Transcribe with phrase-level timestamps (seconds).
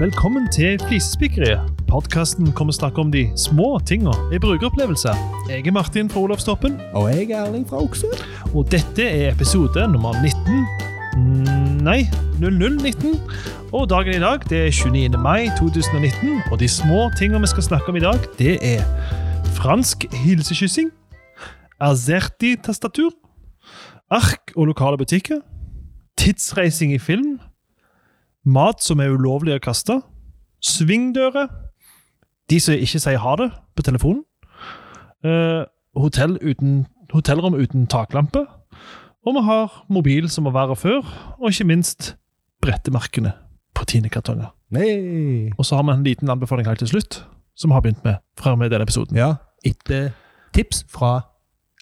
[0.00, 1.60] Velkommen til Flisespikkeriet.
[1.86, 5.12] Podkasten kommer å snakke om de små tinga i brukeropplevelse.
[5.46, 8.10] Jeg er Martin fra Olavstoppen, Og jeg er Erling fra Okse.
[8.54, 10.66] og dette er episode nummer 19.
[11.16, 12.08] Mm, Nei,
[12.40, 13.20] 0019.
[13.72, 15.18] Og dagen i dag det er 29.
[15.18, 18.82] mai 2019, og de små tinga vi skal snakke om i dag, det er
[19.54, 20.90] fransk hilsekyssing,
[21.80, 23.10] Azerti-tastatur,
[24.10, 25.40] ark og lokale butikker,
[26.18, 27.38] tidsreising i film,
[28.44, 30.00] mat som er ulovlig å kaste,
[30.64, 31.48] svingdører,
[32.50, 34.24] de som ikke sier ha det på telefonen,
[35.24, 35.64] eh,
[35.96, 38.44] hotell uten, hotellrom uten taklampe,
[39.24, 41.00] og vi har mobil som må være før,
[41.40, 42.14] og ikke minst
[42.64, 43.32] brettemerkene
[43.74, 44.52] på tinekartonger.
[45.58, 47.22] Og så har vi en liten anbefaling helt til slutt,
[47.56, 49.16] som vi har begynt med fra og med denne episoden.
[49.16, 50.12] Ja, etter
[50.52, 51.20] tips fra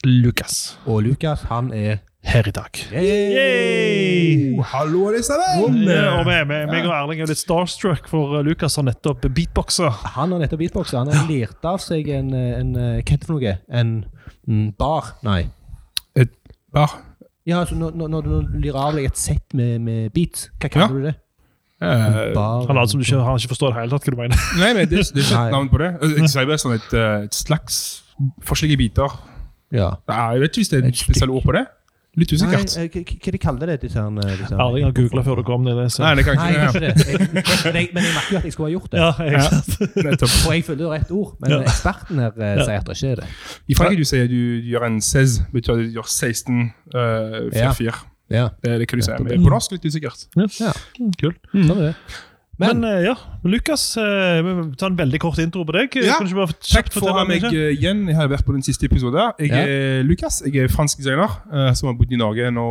[0.05, 0.79] Lukas.
[0.87, 2.79] Og Lukas, han er Her i dag.
[2.95, 4.55] Yay!
[4.71, 5.83] Hallo, alle sammen!
[5.89, 9.23] Ja, Og vi- vi- meg og Erling er litt starstruck, for eh, Lukas har nettopp
[9.35, 9.91] beatboxa.
[10.15, 10.99] Han har nettopp beatboxa.
[11.03, 13.59] Han har lirt av seg en, en eh, Hva heter det for noe?
[13.71, 14.05] En
[14.47, 15.11] mm, bar?
[15.27, 15.49] Nei.
[16.73, 16.95] Bar.
[17.45, 20.87] Ja, altså når, når, du lirer av deg et sett med, med beats, hva kaller
[20.87, 20.95] Ja.
[20.95, 21.15] du det?
[21.83, 22.67] Eh, Bar?
[22.69, 24.47] Han, altså, du ikke, han ikke forstår i det hele tatt hva du mener.
[24.63, 25.91] nei, men det, det er ikke et navn på det.
[26.23, 27.83] Jeg sier bare sånn et, eh, et slags
[28.47, 29.19] forskjellige biter.
[29.75, 29.91] Ja.
[30.09, 31.67] Jeg vet ikke hvis det er Et et spesielt ord på det.
[32.15, 32.73] Litt Nei, usikkert.
[32.77, 35.37] eh, hva hva de kaller det, disse her eh, disse her- Erling har googla før
[35.41, 35.79] du kom ned.
[35.89, 36.03] Så.
[36.05, 36.91] Nei, det kan Nei, ikke jeg har det.
[36.93, 37.13] ikke det.
[37.13, 38.99] Jeg, men, jeg, men jeg merker jo at jeg skulle ha gjort det.
[39.01, 39.97] Ja, ikke sant?
[39.97, 40.35] Ja, nettopp.
[40.45, 41.61] Og jeg følger jo rett ord, men Ja.
[41.63, 42.65] eksperten her eh, Ja.
[42.69, 43.29] sier at det ikke er det.
[43.73, 46.61] I Frankrike du sier du, du gjør en 16, betyr at du gjør 16
[46.93, 47.97] uh, 4-4.
[48.33, 48.45] Ja.
[48.63, 49.11] Det, det kan du si.
[49.13, 49.29] Nettopp.
[49.33, 50.27] Men på norsk litt usikkert.
[50.37, 50.73] ja.
[51.17, 51.41] Kult.
[51.53, 51.97] Sånn er det.
[52.63, 55.97] Men, Men, eh, ja, Lukas, eh, vi tar en veldig kort intro på deg.
[55.99, 58.05] Ja, Kan du ikke bare Takk for å ha meg eh, igjen.
[58.07, 59.33] Jeg har vært på den siste episoden.
[59.43, 59.63] Jeg Ja.
[59.67, 60.43] er Lukas.
[60.47, 61.29] Jeg er fransk designer
[61.75, 62.67] som har bodd i Norge nå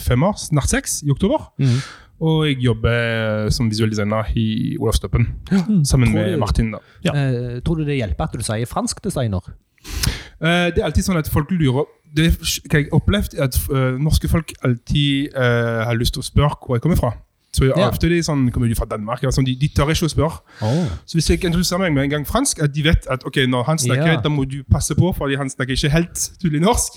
[0.00, 1.50] fem år, snart seks, i oktober.
[1.60, 1.80] Mm.
[2.20, 5.26] Og jeg jobber som visuell designer i Olavsstoppen,
[5.84, 6.70] sammen Tror med du- Martin.
[6.72, 6.78] da.
[7.02, 7.12] Ja.
[7.14, 9.40] Uh, tror du det hjelper at du sier fransk designer?
[10.40, 13.56] Uh, det er alltid sånn at folk lurer det, Hva jeg har opplevd, er at
[13.70, 17.12] uh, norske folk alltid har lyst til å spørre hvor jeg kommer fra.
[17.52, 17.88] Så jeg, Ja.
[17.88, 19.20] ofte er sånn, kommer du fra Danmark?
[19.34, 20.38] Sånn, de, de tør ikke å spørre.
[21.04, 23.64] Så hvis jeg introduserer meg med en gang fransk, at de vet at ok, når
[23.66, 24.20] han snakker, Ja.
[24.20, 26.92] da må du passe på, fordi han snakker ikke helt tydelig norsk.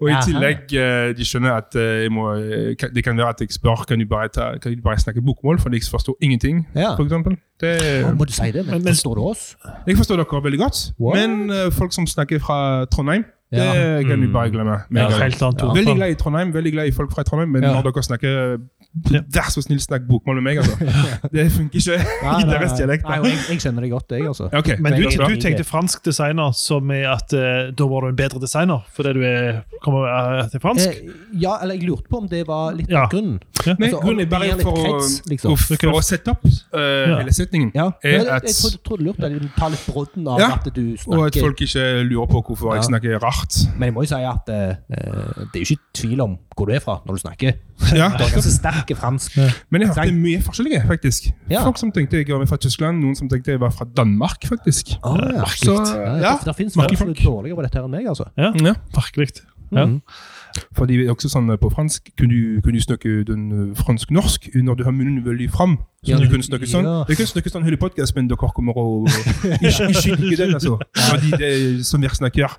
[0.00, 3.40] Og i tillegg eh, de skjønner at eh, jeg må, eh, det kan være at
[3.40, 6.66] jeg spør kan du bare, ta, kan du bare snakke bokmål, fordi jeg forstår ingenting.
[6.74, 6.96] Ja.
[6.96, 7.36] For eksempel.
[7.62, 7.78] det,
[8.18, 8.66] må du si det?
[8.66, 9.56] Men, Men- forstår du oss?
[9.86, 11.14] jeg forstår dere veldig godt, Wow.
[11.14, 14.02] men folk som snakker fra Trondheim, det Ja.
[14.02, 14.82] kan du bare glemme.
[14.90, 15.72] Ja, helt annet Ja.
[15.72, 17.72] Veldig glad i Trondheim, veldig glad i folk fra Trondheim, men Ja.
[17.80, 18.58] når dere snakker.
[18.92, 20.76] Vær så snill, snakk bokmål med meg, altså.
[21.32, 23.06] Det funker ikke i deres dialekt.
[23.08, 24.48] Nei, jeg, jeg skjønner det godt, jeg, altså.
[24.52, 24.76] Okay.
[24.84, 28.42] Men du, du tenkte fransk designer som i at uh, da var du en bedre
[28.42, 31.00] designer fordi du er, kommer uh, til fransk?
[31.00, 33.06] Eh, ja, eller jeg lurte på om det var litt Ja.
[33.08, 33.40] grunnen.
[33.64, 33.78] Ja.
[33.78, 35.56] Nei, Altså, grunnen er bare for, krets, liksom.
[35.56, 37.72] for, for å sette opp uh, hele setningen.
[37.78, 40.68] Ja, Er jeg, jeg tror, du det er lurt at litt brodden av Ja, at
[40.68, 43.62] du Og at folk ikke lurer på hvorfor jeg snakker rart.
[43.78, 44.60] Men jeg må jo si at det
[45.00, 47.56] er jo ikke tvil om hvor du er fra når du snakker.
[47.92, 48.08] Ja.
[48.16, 49.36] Du har ganske sterk fransk.
[49.70, 51.30] Men jeg hørte mye forskjellige, faktisk.
[51.50, 51.64] Ja.
[51.66, 54.94] Folk som tenkte jeg var fra Tyskland, noen som tenkte jeg var fra Danmark, faktisk.
[55.02, 55.48] Å, ja.
[55.56, 58.06] Så, Ja, ja, Det, det finnes folk som er dårligere på dette her enn meg,
[58.12, 58.28] altså.
[58.38, 58.74] Ja, ja.
[58.96, 59.42] Virkelig.
[59.72, 59.86] Ja.
[60.76, 63.72] Fordi det er også sånn eh, på fransk kunne du, kunne du snakke den eh,
[63.78, 65.78] fransk-norsk når du har munnen veldig fram.
[66.02, 66.82] Så Ja, du kunne snakke sånn.
[66.82, 67.04] ja.
[67.06, 70.72] Jeg kan snakke sånn hele podkasten, men dere kommer å ikke, ikke den, altså.
[70.98, 72.56] Fordi det er som jeg snakker.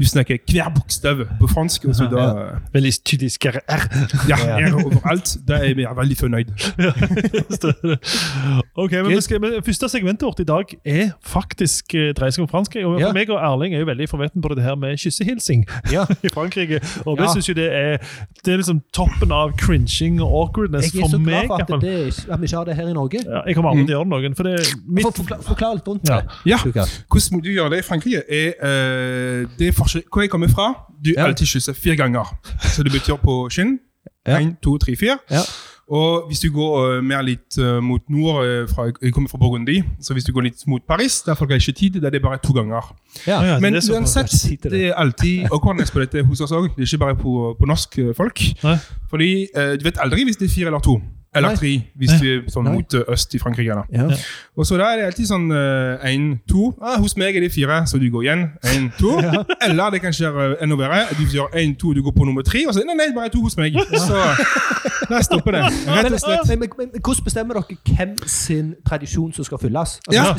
[0.00, 2.24] Du snakker hver bokstav på fransk, og så da
[2.72, 3.84] Veldig skjære R.
[4.30, 5.34] Ja, er overalt.
[5.44, 6.54] Da er jeg veldig fornøyd.
[8.82, 12.46] ok, men vi skal, men Første segmentet vårt i dag er faktisk eh, dreier seg
[12.46, 12.76] om fransk.
[12.84, 16.06] Og for meg og Erling er jo veldig forventen på det her med kyssehilsing Ja.
[16.24, 16.80] i Frankrike.
[17.04, 17.32] Og Ja.
[17.36, 17.98] synes jo det er
[18.44, 21.00] Det er liksom toppen av cringing og awkwardness for meg.
[21.00, 21.48] Jeg er så for glad meg.
[21.48, 23.20] for at, det, at vi ikke har det her i Norge.
[23.26, 25.74] Ja, jeg kommer aldri til å gjøre noen, for det er mitt For, forklar, forklar
[25.78, 26.20] litt rundt det.
[26.46, 26.58] Ja.
[26.74, 26.86] ja.
[27.08, 30.72] Hvordan du gjør det i Frankrike, er uh, det er forskjell, Hvor jeg kommer fra,
[31.04, 31.26] du Ja.
[31.26, 32.24] alltid kysser fire ganger.
[32.74, 33.78] Så det betyr på skinn.
[34.26, 34.40] Ja.
[34.40, 35.18] Én, to, tre, fire.
[35.88, 39.38] Og hvis du går eh, mer litt eh, mot nord eh, fra, Jeg kommer fra
[39.40, 42.16] Burgundy, så hvis du går litt mot Paris, der folk har ikke tid, da er
[42.16, 42.90] det bare to ganger.
[43.26, 43.38] Ja.
[43.44, 44.70] Ja, Men det er uansett, det.
[44.72, 46.68] det er alltid awkwardness på dette hos oss òg.
[46.76, 48.42] Det er ikke bare på, på norsk folk.
[48.64, 48.76] Nei.
[49.10, 50.98] Fordi eh, du vet aldri hvis det er fire eller to.
[51.38, 51.56] Eller Nei.
[51.60, 52.74] tre, hvis du er sånn Nei.
[52.76, 53.78] mot eh, øst i Frankrike.
[53.78, 53.84] da.
[53.94, 54.18] Ja.
[54.58, 55.46] Og så da er det alltid sånn
[56.10, 56.72] én, to.
[56.82, 58.44] Ah, hos meg er det fire, så du går igjen.
[58.74, 59.14] Én, to.
[59.66, 61.04] Eller det kan skje eh, enda verre.
[61.18, 63.40] Du gjør én, to, du går på nummer tre, og så nei, nei, bare to
[63.46, 63.78] hos meg.
[63.94, 64.18] Så
[65.08, 65.62] der stopper det.
[65.88, 66.48] Rett og slett.
[66.58, 69.98] men, men, men hvordan bestemmer dere hvem sin tradisjon som skal fylles?
[70.08, 70.34] Altså, Ja.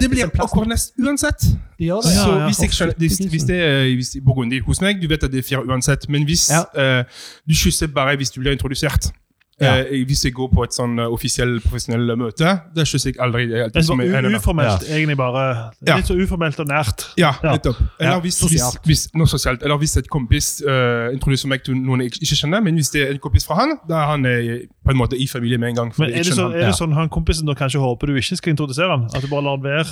[0.00, 1.40] Det blir akkurat nest uansett.
[1.78, 2.02] de det.
[2.04, 2.46] Så ja.
[2.46, 5.38] hvis, jeg skjønner, hvis, hvis det er hvis er hos meg, du vet at det
[5.38, 6.08] er fire uansett.
[6.08, 6.62] Men hvis Ja.
[7.00, 7.04] eh,
[7.48, 9.10] du kysser bare hvis du blir introdusert,
[9.60, 9.72] Ja.
[9.82, 13.46] Eh, hvis jeg går på et sånn eh, offisiell profesjonell møte, Det kysser jeg aldri.
[13.50, 14.94] Det er Det er som er Uformelt, ja.
[14.94, 15.72] egentlig bare.
[15.86, 15.96] Ja.
[15.96, 17.06] Litt så uformelt og nært.
[17.18, 17.80] Ja, nettopp.
[17.98, 18.84] Eller hvis, hvis, sosialt.
[18.86, 19.62] hvis, noe sosialt.
[19.62, 23.02] Eller hvis et kompis uh, introduserer meg til noen jeg ikke kjenner, men hvis det
[23.02, 25.68] er en kompis fra han, da er han eh, på en måte i familie med
[25.72, 25.92] en gang.
[25.98, 26.54] Men er det, så, han.
[26.54, 29.08] er det sånn han kompisen da kanskje håper du ikke skal introdusere han?
[29.14, 29.86] At du bare lar han være,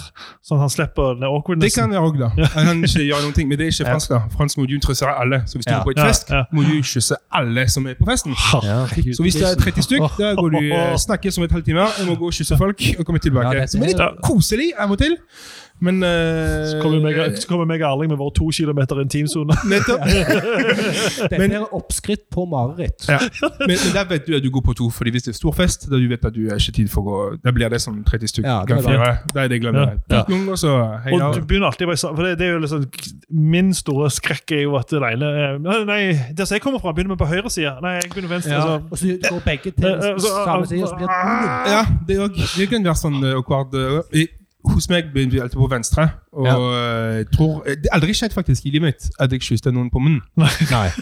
[0.46, 2.30] sånn at han slipper den Det kan være òg, da.
[2.46, 4.14] At han ikke gjør noen ting, men det er ikke fransk.
[4.14, 4.22] da.
[4.36, 5.42] Fransk må du interessere alle.
[5.46, 5.80] Så hvis du Ja.
[5.80, 6.44] er på et fest, ja.
[6.52, 8.34] må du kysse alle som er på festen.
[8.36, 11.86] Så hvis det er 30 stykk, da går du snakkes snakker som et halvtime.
[11.98, 13.68] Jeg må gå og kysse folk og komme tilbake.
[13.70, 15.16] Som er litt koselig av og til.
[15.80, 16.08] Men uh,
[16.70, 19.56] Så kommer meg, så kommer meg og Erling med vår to kilometer intimsone.
[19.72, 20.06] Nettopp.
[21.30, 23.08] Dette Men- er oppskritt på mareritt.
[23.08, 23.18] Ja.
[23.66, 25.54] Men, men der vet du at du går på to, fordi hvis det er stor
[25.56, 27.80] fest, da du vet at du er ikke tid for å gå Da blir det
[27.82, 29.08] sånn 30 stykker Ja, det er fire.
[29.32, 29.78] Da er det glemt.
[30.12, 30.22] Ja.
[30.22, 30.38] Ja.
[30.52, 30.72] og så.
[31.12, 32.86] Og du begynner alltid bare, for det, det er jo liksom,
[33.56, 36.00] Min store skrekk er jo at det ene eh, Nei,
[36.36, 37.74] der jeg kommer fra, begynner vi på høyre side.
[37.82, 38.54] Nei, jeg begynner venstre.
[38.54, 38.62] Ja.
[38.62, 38.78] Så.
[38.90, 41.72] Og så går begge til Eh, eh, samme side, og så blir det.
[41.72, 43.76] Ja, det, er også, det kan være sånn uh, awkward.
[44.66, 46.08] Uh, hos meg begynte vi alltid på venstre.
[46.36, 46.54] Og ja.
[47.16, 49.90] jeg tror, eh, Det har aldri skjedd faktisk i livet mitt at jeg kysset noen
[49.90, 50.22] på munnen.
[50.36, 50.48] Nei.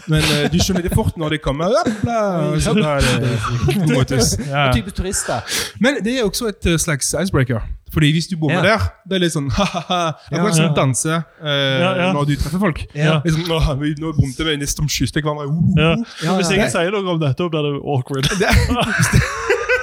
[0.07, 1.73] Men uh, du skjønner det fort når det kommer.
[1.75, 3.39] Og så da er det
[3.73, 4.35] to måtes.
[4.47, 4.69] Ja.
[4.75, 5.41] Typisk turister.
[5.83, 7.61] Men det er også et uh, slags icebreaker.
[7.95, 8.75] Fordi hvis du bommer Ja.
[8.75, 9.99] der, det er litt sånn ha-ha-ha.
[10.27, 10.55] Akkurat Ja.
[10.57, 12.09] som å danse uh, Ja, ja.
[12.15, 12.81] når du treffer folk.
[12.95, 13.21] Ja.
[13.23, 15.47] Liksom, nå, sånn, «Åh, vi- nå bomte vi, nesten kysset jeg hverandre.
[15.47, 15.91] Uh, uh, Ja.
[15.95, 16.15] uh.
[16.25, 18.25] Ja, Hvis ingen sier noe om dette, da blir det awkward.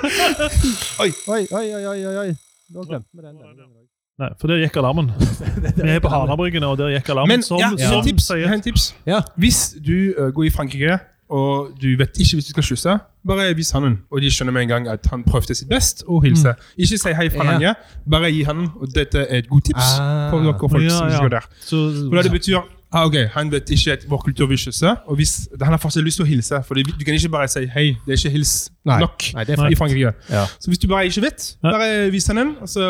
[1.03, 2.31] Oi, oi, oi, oi, oi, oi.
[2.73, 3.37] Nå glemte vi den.
[3.37, 3.89] denne gangen.
[4.21, 5.09] Nei, For der gikk alarmen.
[5.85, 7.29] Vi er på Hanabryggene, og der gikk alarmen.
[7.41, 8.29] Men som, ja, som et tips.
[8.31, 8.95] Jeg har en tips.
[9.07, 9.23] Ja.
[9.37, 10.99] Hvis du uh, går i Frankrike,
[11.33, 13.97] og du vet ikke hvis du skal kysse, bare vis hånden.
[14.13, 16.53] Og de skjønner med en gang at han prøvde sitt best å hilse.
[16.77, 17.53] Ikke si hei fra Ja.
[17.55, 17.75] lange,
[18.11, 18.69] bare gi hånden.
[18.77, 20.29] Og dette er et godt tips Ah.
[20.31, 21.17] for dere folk Ja, som ja.
[21.17, 21.49] skal der.
[21.65, 21.81] så,
[22.13, 22.61] For det betyr
[22.93, 26.05] ah, ok, han vet ikke at vår kultur vil kysse, og hvis, han har fortsatt
[26.05, 26.61] lyst til å hilse.
[26.69, 27.87] For du kan ikke bare si hei.
[28.07, 28.53] Det er ikke hils
[28.85, 28.99] Nei.
[29.01, 29.79] nok Nei, det er i.
[29.79, 30.13] Frankrike.
[30.31, 30.45] Ja.
[30.61, 32.85] Så hvis du bare ikke vet, bare vis hånden, og så,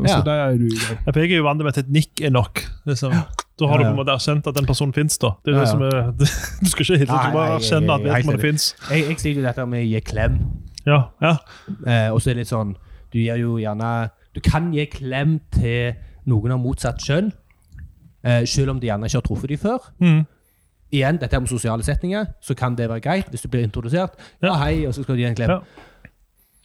[0.00, 0.20] og så Ja.
[0.26, 0.98] der er du gang.
[1.06, 2.62] Jeg peker jo vant med at et nikk er nok.
[2.86, 3.12] Liksom.
[3.12, 5.18] Da har du Ja, på en måte erkjent at den personen fins.
[5.18, 5.30] da.
[5.44, 5.72] Det er Ja, det ja.
[5.72, 6.12] som er,
[6.62, 8.74] du skal ikke hilse, du Nei, du bare nei, erkjenne at vedkommende fins.
[8.90, 10.38] Jeg, jeg sier jo dette med å gi klem.
[10.86, 11.36] Ja, ja.
[11.86, 12.72] Eh, og så er det litt sånn
[13.12, 15.92] Du gir jo gjerne Du kan gi klem til
[16.26, 17.32] noen av motsatt kjønn,
[18.24, 19.78] eh, selv om de gjerne ikke har truffet dem før.
[20.00, 20.22] Mm.
[20.92, 24.10] Igjen, dette er om sosiale setninger, så kan det være greit hvis du blir introdusert.
[24.42, 24.54] Ja, Ja.
[24.64, 25.50] hei, og så skal du gi en klem.
[25.50, 25.58] Ja.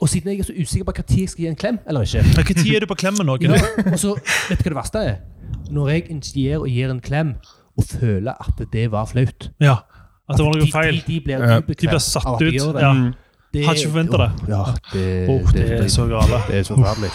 [0.01, 2.21] Og siden jeg er så usikker på når jeg skal gi en klem eller ikke
[2.21, 3.37] Hva Når er du på klemmen nå?
[3.41, 3.53] ja,
[3.91, 4.11] Og så,
[4.49, 5.15] vet du hva det verste er?
[5.71, 7.33] Når jeg initierer og gir en klem,
[7.77, 9.75] og føler at det var flaut Ja.
[10.29, 11.01] At det var de, noe feil.
[11.07, 11.57] De, de blir Ja.
[11.57, 12.53] ubekvemme De blir satt av at de ut.
[12.53, 12.81] gjør det.
[12.81, 12.93] Ja.
[13.53, 14.31] Det- Hadde ikke forventet det.
[14.49, 14.63] Ja,
[14.93, 16.41] det, Åh, det er så gale.
[16.47, 17.11] Det er så forferdelig.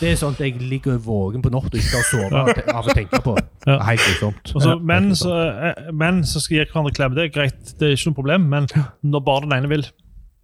[0.00, 2.94] Det er at jeg ligger våken på natta og ikke har sovet sove av å
[2.96, 3.34] tenke på.
[3.66, 3.76] Ja.
[3.86, 4.54] Helt grusomt.
[4.58, 5.34] Ja, men, men, så,
[5.70, 8.48] eh, skal gi hverandre klem, det er greit, det er ikke noe problem.
[8.50, 8.66] Men
[9.04, 9.86] når bare den ene vil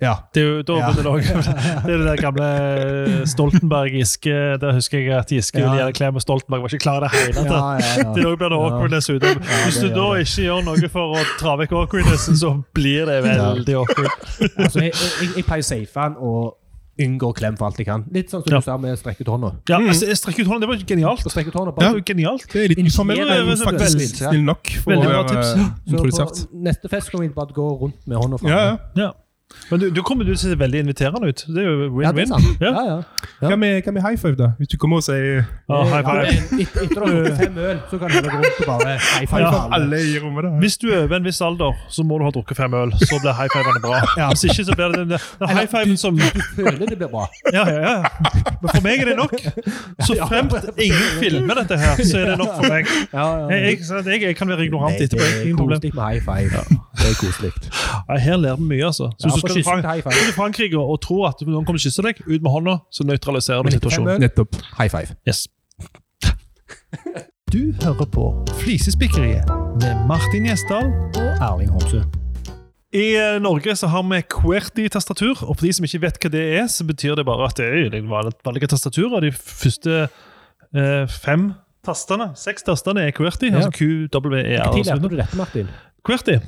[0.00, 0.14] Ja.
[0.32, 0.93] det er jo, da Ja.
[0.97, 1.05] det,
[1.85, 4.37] det er det der gamle Stoltenberg-Giske.
[4.62, 7.11] Der husker jeg at Giske ville gi klem, og Stoltenberg var ikke klar i det
[7.19, 7.50] hele tatt.
[7.50, 8.12] Ja, ja.
[8.17, 9.35] Det blir det awkwardness ute.
[9.67, 13.76] Hvis du da ikke gjør noe for å dra vekk awkwardnessen, så blir det veldig
[13.82, 14.14] awkward.
[14.56, 16.56] Altså, jeg, jeg, jeg pleier å safe den og
[17.05, 18.05] unngå klem for alt de kan.
[18.12, 18.58] Litt sånn som Ja.
[18.61, 19.50] du sa med strekk ut hånda.
[19.69, 21.20] Ja, altså, jeg ut hånda, det var genialt.
[21.20, 22.47] Strekk ut hånda Det bare var genialt.
[22.52, 25.56] Det er litt uformell, faktisk snill nok for veldig bra tips.
[25.56, 25.67] Ja.
[25.88, 26.06] Så på
[26.55, 28.50] neste fest kan vi bare gå rundt med hånda framme.
[28.50, 29.12] Ja, ja.
[29.70, 31.43] Men du, du kommer du til å se veldig inviterende ut.
[31.47, 32.33] Det er jo det er win-win.
[32.61, 32.71] Ja.
[32.71, 33.26] Ja, ja.
[33.40, 34.49] Hva med, hva high five, da?
[34.59, 36.64] Hvis du kommer og sier Ja, high five.
[36.85, 39.42] Etter å ha drukket fem øl, så kan du gå rundt og bare high five
[39.45, 39.61] Ja.
[39.78, 40.00] alle.
[40.11, 40.50] i rommet, da?
[40.62, 42.92] Hvis du er over en viss alder, så må du ha drukket fem øl.
[43.00, 44.00] Så blir high fivene bra.
[44.33, 47.26] Hvis ikke, så blir det den, den high fiven som Du føler det blir bra.
[47.54, 47.97] Ja, ja, ja.
[48.61, 49.35] Men for meg er det nok.
[50.07, 52.90] Så fremt ingen filmer dette her, så er det nok for meg.
[53.14, 55.25] Ja, Jeg, jeg, jeg, jeg kan være ignorant det etterpå.
[55.30, 55.80] er Ingen problem.
[55.80, 56.64] koselig med high five.
[57.00, 57.52] Det er koselig.
[58.26, 59.11] Her lærer vi mye, altså.
[59.21, 62.20] Så Ja, du skal til Frankrike og tror at noen kommer til å kysse deg,
[62.26, 64.20] ut med hånda, så nøytraliserer du situasjonen.
[64.20, 64.56] Nettopp.
[64.78, 65.16] high five.
[65.28, 65.47] Yes.
[67.52, 68.25] Du hører på
[68.61, 69.49] Flisespikkeriet
[69.82, 70.92] med Martin Gjesdal.
[71.18, 72.04] Og Erling Homsø.
[72.94, 76.42] I eh, Norge så har vi QWERTY-tastatur, og for de som ikke vet hva det
[76.59, 79.26] er, så betyr det bare at det er det vanlige tastatur tastaturer.
[79.26, 79.99] De første
[80.75, 81.52] eh, fem
[81.87, 83.61] tastene, seks tastene er QWERTY, Ja.
[83.61, 84.66] altså Q, W, E, R.
[84.66, 85.70] Når og lærte du dette, Martin?
[86.06, 86.40] QWERTY.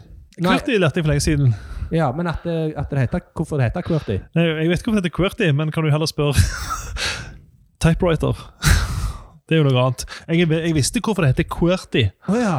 [0.42, 1.54] QWERTY lærte jeg for lenge siden.
[1.92, 4.18] Ja, men at, det- at det heter, hvorfor det heter QWERTY?
[4.34, 6.34] Nei, Jeg vet ikke hvorfor det heter QWERTY, men kan du heller spørre
[7.82, 8.32] Typewriter.
[9.49, 10.04] Det er jo noe annet.
[10.30, 12.04] Jeg, jeg visste hvorfor det heter QWERTY.
[12.30, 12.54] Å ja.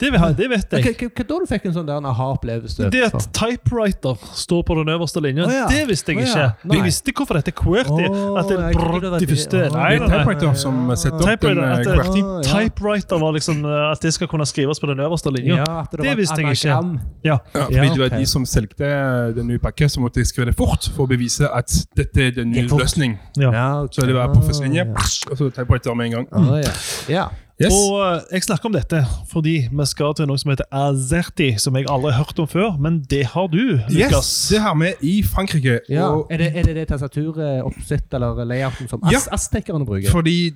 [0.00, 0.82] Det, vil jeg- det vet jeg.
[0.84, 2.90] hva, hva da du fikk en sånn der aha-opplevelse?
[2.92, 5.66] Det at typewriter står på den øverste linja, oh, ja.
[5.72, 6.36] det visste jeg ikke.
[6.36, 6.50] ja.
[6.64, 6.76] Nei.
[6.76, 8.04] Jeg visste hvorfor dette er QWERTY.
[8.36, 11.58] At det er det de første oh, Nei, Det er typewriter som setter opp en
[11.62, 12.20] eh, at det- QWERTY.
[12.20, 12.42] Ja.
[12.60, 15.56] Typewriter var liksom eh, At det skal kunne skrives på den øverste linja.
[15.64, 16.68] Ja, det, Det visste jeg ikke.
[16.68, 16.82] Ja.
[17.24, 18.92] Ja, fordi Ja, det var de som solgte
[19.34, 22.30] den nye pakken så måtte jeg skrive det fort for å bevise at dette er
[22.36, 22.78] den nye løsningen.
[22.84, 23.18] løsning.
[23.40, 23.50] Ja.
[23.50, 23.86] Ja.
[23.90, 24.84] Så det var på første linje,
[25.30, 26.62] og så typewriter med en gang.
[27.08, 27.28] ja.
[27.56, 27.72] Yes.
[27.72, 28.98] Og eh, jeg snakker om dette
[29.30, 32.74] fordi vi skal til noe som heter Azerti, som jeg aldri har hørt om før,
[32.84, 34.28] men det har du, Lukas.
[34.28, 35.78] Yes, det har vi i Frankrike.
[35.88, 36.10] Ja.
[36.12, 39.22] Og Er, det, er det det tastaturoppsett eller layouten som Ja.
[39.32, 40.10] aztekerne bruker?
[40.12, 40.52] fordi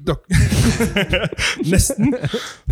[1.73, 2.13] Nesten.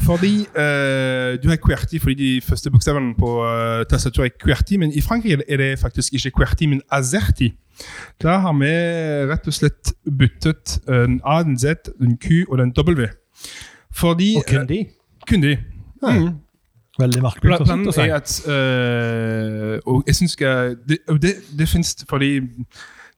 [0.05, 4.93] Fordi uh, du har QWERTY fordi de første bokstavene på uh, tastaturet er QWERTY, men
[4.93, 7.55] i Frankrike er det faktisk ikke QWERTY, men Azerti.
[8.23, 8.71] Da har vi
[9.31, 13.07] rett og slett byttet en A, en Z, en Q og en W.
[13.99, 14.79] Fordi Og kun de?
[14.81, 14.87] eh,
[15.29, 15.57] kun de.
[16.03, 16.29] Mm.
[16.99, 17.43] Veldig merkelig.
[17.51, 22.31] Pla- Planen er at uh, Og jeg syns det, det, det finnes fordi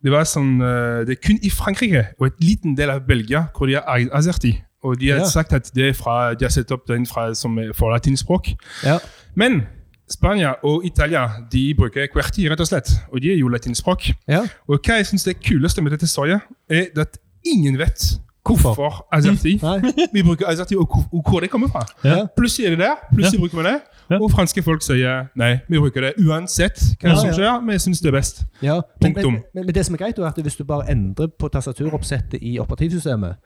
[0.00, 3.42] det var sånn øh, Det er kun i Frankrike og et liten del av Belgia
[3.56, 4.54] hvor de har azerti.
[4.82, 5.28] Og de har Ja.
[5.28, 8.48] sagt at det er fra, de har satt opp den fra, som er for latinspråk.
[8.84, 8.96] Ja.
[9.36, 9.62] Men
[10.10, 12.88] Spania og Italia de bruker QWERTY, rett og slett.
[13.12, 14.08] Og de er jo latinspråk.
[14.28, 14.40] ja.
[14.68, 19.06] Og hva jeg syns er kuleste med dette historiet, er at ingen vet Hvorfor?
[19.12, 19.58] azerti.
[19.62, 19.92] Nei?
[20.14, 21.84] Vi bruker azerti, og hvor, hvor det kommer fra.
[22.04, 22.26] Ja.
[22.36, 23.80] Plutselig er det der, plutselig bruker vi det.
[24.18, 27.60] Og franske folk sier nei, vi bruker det uansett hva som skjer.
[27.68, 28.42] Vi syns det er best.
[28.62, 31.30] Ja, men, men, men, men det som er greit, er at hvis du bare endrer
[31.30, 33.36] på tastaturoppsettet i operativsystemet,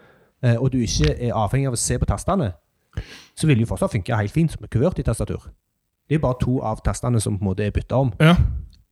[0.45, 2.55] eh, og du ikke er avhengig av å se på tastene,
[3.37, 5.51] så vil det jo fortsatt funke helt fint som et i tastatur.
[6.09, 8.13] Det er bare to av tastene som på en måte er bytta om.
[8.21, 8.37] Ja,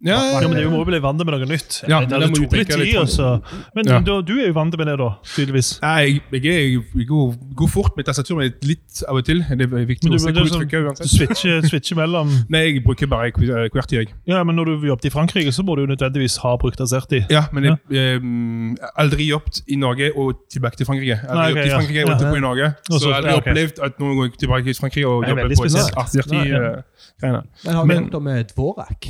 [0.04, 1.76] ja, Ja, ja, men det må jo bli vant med noe nytt.
[1.88, 3.28] Ja, det, det må jo tok litt tenke litt tid, på- altså.
[3.76, 4.00] Men Ja.
[4.00, 5.68] du, du er jo vant med det, da, tydeligvis.
[5.82, 9.44] Nei, jeg, jeg, jeg går, går fort med tastatur, men litt av og til.
[9.48, 11.12] Det er viktig Men å du, se men hvor du, du sånn- trykker du uansett.
[11.12, 14.08] switcher, switcher mellom Nei, jeg bruker bare QWERTY, jeg.
[14.26, 17.22] Ja, men når du jobbet i Frankrike, så må du jo nødvendigvis ha brukt Aserti
[17.30, 21.20] Ja, men jeg har aldri jobbet i Norge og tilbake til Frankrike.
[21.22, 21.78] Aldri Nei, okay, jobbet i ja.
[21.78, 22.18] Frankrike og Ja.
[22.18, 22.72] tilbake i Norge.
[22.90, 23.46] Også, Så jeg har aldri ja, ok.
[23.46, 25.94] opplevd at noen går tilbake til Frankrike og er jobber på Aserti.
[26.02, 26.42] Azerty.
[26.42, 26.72] Ja, ja.
[26.72, 27.42] eh.
[27.62, 29.08] Men har hørt om eh, Dvorak?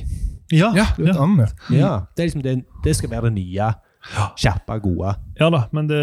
[0.52, 1.56] Ja, Ja, det er et annet.
[1.72, 3.72] Ja, det, er liksom det, det skal være det nye,
[4.34, 5.12] Skjerpa, gode.
[5.38, 5.98] ja da, men det,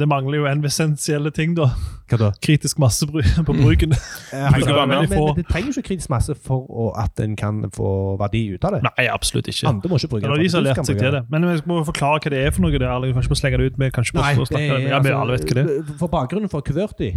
[0.00, 1.68] det mangler jo en essensielle ting, da.
[2.10, 2.30] Hva da?
[2.42, 3.94] Kritisk masse på bruken.
[4.32, 8.16] ja, men, men, men det trenger ikke kritisk masse for å, at en kan få
[8.20, 8.82] verdi ut av det.
[8.88, 9.68] Nei, absolutt ikke.
[9.70, 11.22] Andre må ikke bruke Det det de som har lært seg til det.
[11.30, 12.74] Men vi må forklare hva det er for noe.
[12.74, 14.82] Det er kanskje må slenge det ut med kanskje Nei, det snakke.
[14.82, 15.96] Ja, altså, alle vet hva det er.
[16.02, 17.12] For bakgrunnen for QWERTY,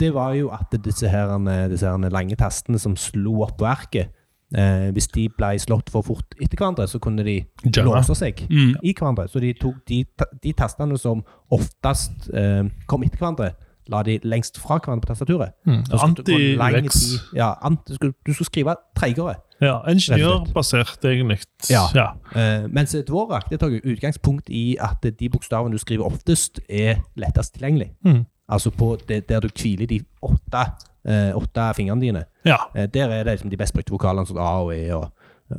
[0.00, 1.34] det var jo at disse her,
[1.70, 4.14] disse her lange tastene som slo opp på arket,
[4.56, 7.90] eh, hvis de ble slått for fort etter hverandre, så kunne de Jamme.
[7.90, 8.74] låse seg Mm.
[8.82, 9.28] i hverandre.
[9.28, 10.04] Så de tok de,
[10.42, 13.52] de tastene som oftest eh, kom etter hverandre,
[13.90, 15.52] la de lengst fra hverandre på tastaturet.
[15.66, 17.00] Lang Anti-UX.
[17.34, 19.34] Ja, anti, du, skulle, du skulle skrive treigere.
[19.62, 21.38] Ja, ingeniørbasert, egentlig.
[21.70, 21.82] Ja.
[21.94, 22.06] ja.
[22.34, 27.54] Eh, mens Dvorak det tar utgangspunkt i at de bokstavene du skriver oftest, er lettest
[27.54, 27.90] tilgjengelig.
[28.04, 28.24] Mm.
[28.48, 30.64] Altså på det, der du hviler de åtte,
[31.06, 32.24] eh, åtte fingrene dine.
[32.44, 32.56] ja.
[32.74, 35.10] Eh, der er det liksom de best brukte vokalene, som A og E og,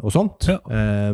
[0.01, 0.47] og sånt.
[0.47, 0.57] Ja.
[0.69, 1.13] Eh,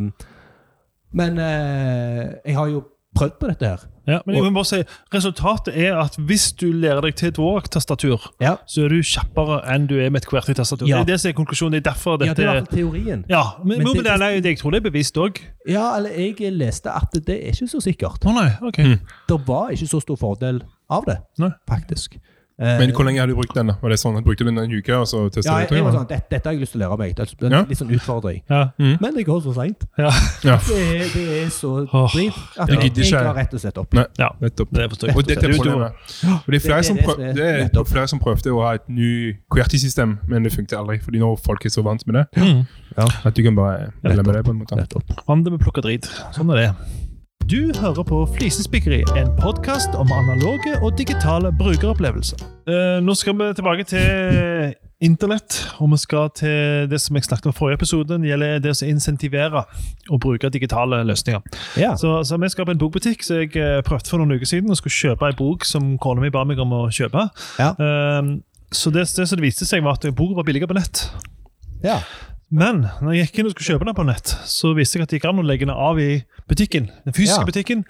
[1.12, 2.84] men eh, jeg har jo
[3.16, 3.80] prøvd på dette her.
[4.06, 4.78] Ja, men jeg må bare si,
[5.14, 9.60] Resultatet er at hvis du lærer deg til et Dvorak-tastatur, Ja, så er du kjappere
[9.70, 10.86] enn du er med et QWERTY-tastatur.
[10.88, 11.00] Ja.
[11.02, 11.72] Det er det som er konklusjonen.
[11.76, 13.24] Det er derfor ja det er i hvert fall teorien.
[13.28, 15.38] Ja, men, Men det- det, nei, det, jeg tror det er bevist òg.
[15.68, 18.24] Ja, eller jeg leste at det er ikke så sikkert.
[18.26, 18.78] Å nei, ok.
[18.78, 18.98] Mm.
[19.28, 21.50] Det var ikke så stor fordel av det, Nei.
[21.68, 22.16] faktisk.
[22.60, 23.66] Eh, Men hvor lenge har du brukt den?
[23.68, 23.74] da?
[23.80, 25.92] Var det sånn, Brukte du den en uke, og så ja, testa jeg, jeg var
[25.96, 27.14] sånn, dette, dette har jeg lyst til å lære meg.
[27.16, 27.60] Det er en Ja.
[27.70, 28.42] litt sånn utfordring.
[28.50, 28.60] Ja.
[28.78, 29.86] Men det går så seint.
[29.96, 30.10] Ja.
[30.44, 33.92] Ja, Det, det er så dritt drit at jeg jeg, ga rett og slett opp.
[33.94, 34.28] Nei, ja.
[34.40, 34.68] nettopp.
[34.76, 35.16] Det forstår jeg.
[35.16, 35.92] Og dette er problemet.
[36.44, 38.74] Og det er flere, det- som, det- prøv, det- er flere som prøvde å ha
[38.74, 40.98] et ny QWERTY-system, men det funket aldri.
[41.00, 42.66] Fordi nå folk er så vant med det, Mm.
[43.24, 44.76] at du kan bare melde med det på en måte.
[44.76, 45.24] Nettopp.
[45.26, 46.04] Vant med plukka drit.
[46.36, 46.74] Sånn er det.
[47.50, 52.44] Du hører på Flisespikkeri, en podkast om analoge og digitale brukeropplevelser.
[52.70, 57.48] Eh, nå skal vi tilbake til internett, og vi skal til det som jeg snakket
[57.50, 58.20] om i forrige episode.
[58.22, 59.64] Det gjelder det å insentivere
[60.10, 61.42] å bruke digitale løsninger.
[61.80, 61.96] Ja.
[61.98, 64.70] Så, så vi skal på en bokbutikk så jeg eh, prøvde for noen uker siden
[64.70, 67.26] og skulle kjøpe en bok som kona mi ba meg om å kjøpe.
[67.58, 67.72] Ja.
[67.74, 68.34] Eh,
[68.70, 71.08] så det, det som det viste seg, var at boka var billigere på nett.
[71.82, 71.98] ja.
[72.50, 75.10] Men når jeg gikk inn og skulle kjøpe den på nett, så viste jeg at
[75.12, 77.46] det gikk an å legge den av i butikken, den fysiske Ja.
[77.46, 77.84] butikken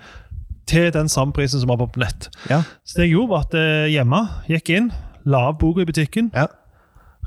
[0.66, 2.28] til den samme prisen som var på nett.
[2.50, 2.62] Ja.
[2.84, 4.90] Så det jeg gjorde, var at eh, hjemme gikk inn,
[5.24, 6.46] la av boka i butikken, Ja.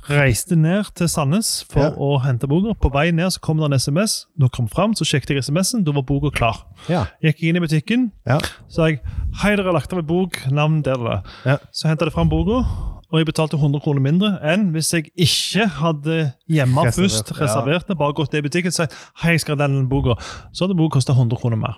[0.09, 2.75] reiste ned til Sandnes for å hente boka.
[2.79, 4.25] På vei ned så kom det en SMS.
[4.37, 5.83] Når jeg kom fram, så sjekket jeg SMS-en.
[5.83, 6.65] Da var boka klar.
[6.89, 7.05] Ja.
[7.23, 8.39] Gikk jeg inn i butikken, Ja.
[8.69, 8.99] sa jeg
[9.41, 11.23] hei, dere har lagt av en bok, navn der, der.
[11.45, 11.57] Ja.
[11.71, 12.65] Så hentet jeg fram boka,
[13.13, 16.15] Og jeg betalte 100 kroner mindre enn hvis jeg ikke hadde
[16.49, 19.67] hjemme Reservert, først reservert det, bare gått i butikken og sagt hei, jeg skal ha
[19.67, 20.17] den boka.
[20.49, 21.77] Så hadde boka kosta 100 kroner mer.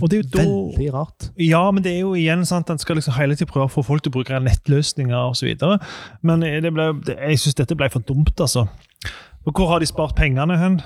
[0.00, 1.28] Og det er jo da Veldig rart.
[1.40, 3.84] Ja, men det er jo igjen sant, en skal liksom hele tiden prøve å få
[3.84, 5.52] folk til å bruke nettløsninger osv.
[6.26, 8.66] Men det ble, det, jeg syns dette ble for dumt, altså.
[9.46, 10.80] Og hvor har de spart pengene hen?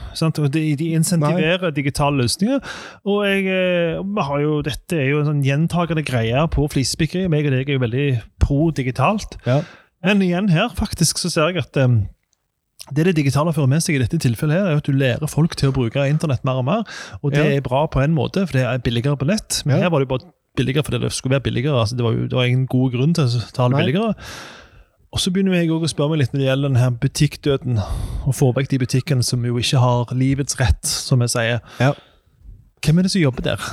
[0.52, 2.60] De, de insentiverer digitale løsninger.
[3.08, 7.28] Og jeg, eh, jo, dette er jo en sånn gjentagende greie på flisespikkeri.
[7.32, 8.08] Meg og deg er jo veldig
[8.42, 9.38] pro digitalt.
[9.46, 9.62] Ja.
[10.04, 12.02] Men igjen her faktisk så ser jeg at um,
[12.92, 15.56] det det digitale fører med seg i dette tilfellet her, er at du lærer folk
[15.56, 16.84] til å bruke internett mer og mer.
[17.22, 17.56] Og det Ja.
[17.56, 19.62] er bra på en måte, for det er billigere på nett.
[19.64, 19.82] Men Ja.
[19.84, 21.80] her var det jo bare billigere fordi det skulle være billigere.
[21.80, 23.84] altså Det var jo det var ingen god grunn til å ta det Nei.
[23.86, 24.14] billigere.
[25.12, 27.80] Og så begynner jeg å spørre meg litt når det gjelder denne butikkdøden.
[28.26, 31.58] og få vekk de butikkene som jo ikke har livets rett, som jeg sier.
[31.80, 31.92] Ja.
[32.84, 33.64] Hvem er det som jobber der?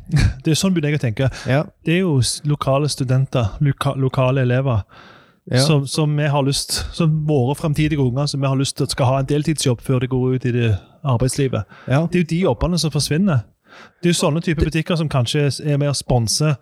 [0.46, 1.28] Det er sånn begynner jeg å tenke.
[1.50, 1.64] Ja.
[1.84, 4.84] Det er jo lokale studenter, loka, lokale elever,
[5.46, 5.60] Ja.
[5.62, 9.06] som, som vi har lyst, som våre fremtidige unger som vi har lyst til skal
[9.06, 10.70] ha en deltidsjobb før de går ut i det
[11.06, 11.62] arbeidslivet.
[11.86, 12.00] ja.
[12.10, 13.44] Det er jo de jobbene som forsvinner.
[14.02, 16.56] Det er jo sånne typer butikker som kanskje er med å sponse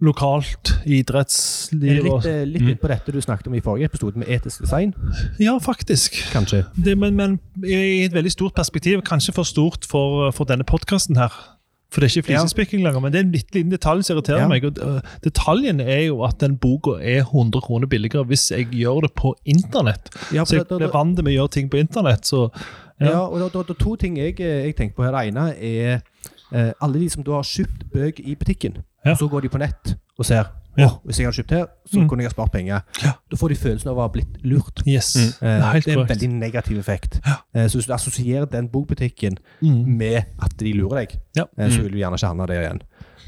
[0.00, 2.02] lokalt idrettsliv.
[2.04, 2.76] litt, eh, litt mm.
[2.80, 4.94] på dette du snakket om i forrige episode, med etisk design,
[5.38, 6.16] ja, faktisk.
[6.32, 6.64] kanskje?
[6.76, 11.16] Det, men, men i et veldig stort perspektiv, kanskje for stort for, for denne podkasten
[11.20, 11.32] her.
[11.90, 12.38] For det er ikke Ja.
[12.38, 14.48] flisespikking lenger, men det er en litt liten detalj som irriterer Ja.
[14.48, 14.64] meg.
[14.64, 19.00] Og, øh, detaljen er jo at den boka er 100 kroner billigere hvis jeg gjør
[19.02, 20.08] det på internett.
[20.32, 22.22] Ja, Så jeg da- da- blir vant med å gjøre ting på internett.
[22.24, 22.50] Så
[23.00, 23.18] Ja, ja.
[23.26, 25.10] og det er to ting jeg, eh, jeg tenker på her.
[25.10, 26.02] Det ene er
[26.52, 29.12] eh, alle de som da har kjøpt bøker i butikken, Ja.
[29.12, 30.44] og så går de på nett og ser
[30.78, 30.86] Ja.
[30.86, 32.08] Oh, hvis jeg hadde kjøpt her, så Mm.
[32.08, 32.80] kunne jeg ha spart penger.
[33.02, 33.12] Ja.
[33.30, 34.82] Da får de følelsen av å ha blitt lurt.
[34.86, 35.16] Yes.
[35.16, 35.32] Mm.
[35.40, 37.20] Det er Eh, helt det er en veldig negativ effekt.
[37.26, 37.34] Ja.
[37.54, 39.86] Eh, så hvis du assosierer den bokbutikken Mm.
[39.98, 41.82] med at de lurer deg, eh, så Mm.
[41.82, 42.80] vil du gjerne ikke handle der igjen.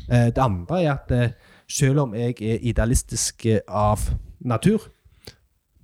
[0.08, 1.28] Eh, det andre er at eh,
[1.68, 3.98] selv om jeg er idealistisk av
[4.44, 4.78] natur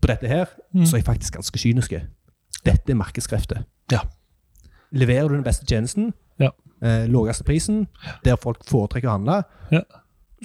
[0.00, 0.84] på dette her, Mm.
[0.86, 1.90] så er jeg faktisk ganske kynisk.
[2.64, 3.64] Dette er markedskrefter.
[3.90, 3.98] Ja.
[4.92, 6.12] Leverer du den beste tjenesten.
[6.82, 7.86] Eh, laveste prisen,
[8.24, 9.80] der folk foretrekker å handle, Ja.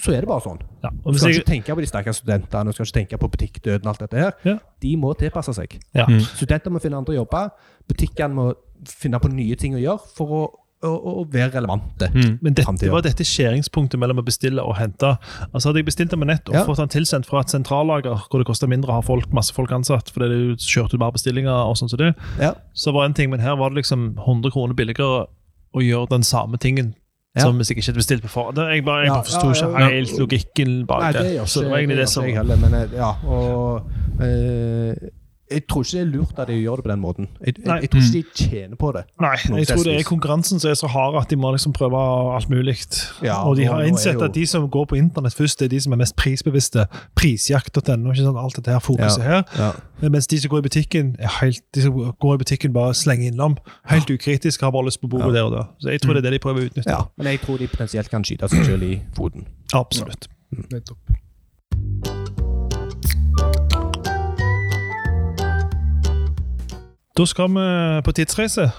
[0.01, 0.59] så er det bare sånn.
[0.83, 0.89] Ja.
[1.05, 3.87] Du skal jeg, ikke tenke på de stakkars studentene, du skal ikke tenke på butikkdøden
[3.87, 4.33] alt dette her.
[4.43, 4.57] Ja.
[4.81, 5.79] De må tilpasse seg.
[5.93, 6.05] ja.
[6.09, 6.19] Mm.
[6.21, 7.51] Studenter må finne andre jobber,
[7.87, 8.53] butikkene må
[8.89, 10.41] finne på nye ting å gjøre for å,
[10.83, 10.89] å,
[11.21, 12.09] å være relevante.
[12.11, 12.39] Mm.
[12.41, 12.91] Men dette Fremtiden.
[12.91, 15.13] var dette skjæringspunktet mellom å bestille og hente.
[15.53, 16.65] Altså Hadde jeg bestilt det med nett og Ja.
[16.67, 19.71] fått den tilsendt fra et sentrallager, hvor det koster mindre å ha folk, masse folk
[19.71, 22.55] ansatt, fordi det kjørte ut bare bestillinger og sånn som det, Ja.
[22.75, 25.27] så var det en ting, men her var det liksom 100 kroner billigere
[25.73, 26.93] å gjøre den samme tingen
[27.35, 27.41] Ja.
[27.47, 28.57] som hvis jeg ikke hadde bestilt på forhånd.
[28.69, 31.21] Jeg bare, jeg Ja, forsto ja, ikke helt logikken bak Nei, det.
[31.39, 33.89] gjør Så det var egentlig det som jeg heller, men ja, og
[34.21, 34.93] eh,
[35.53, 37.27] jeg tror ikke det er lurt av de å gjøre det på den måten.
[37.45, 39.03] Jeg, jeg, jeg tror ikke de tjener på det.
[39.21, 41.99] Nei, jeg tror det er konkurransen som er så hard at de må liksom prøve
[42.35, 42.75] alt mulig.
[43.23, 45.73] Ja, og de har innsett jo- at de som går på internett først, det er
[45.75, 46.87] de som er mest prisbevisste.
[47.15, 49.43] Prisjakt.no, ikke sant, alt dette her fokuset her.
[49.57, 49.71] Ja.
[50.01, 52.93] Men Mens de som går i butikken, er helt, de som går i butikken bare
[52.93, 53.57] slenger innom.
[53.89, 55.39] Helt ukritisk, har bare lyst på bordet Ja.
[55.39, 55.63] der og da.
[55.79, 56.89] Så jeg tror det er det de prøver å utnytte.
[56.89, 57.01] ja.
[57.17, 59.47] Men jeg tror de potensielt kan skyte seg selv i foten.
[59.73, 60.27] Absolutt.
[60.71, 60.97] Nettopp.
[67.17, 67.65] Da skal vi
[68.05, 68.69] på tidsreise.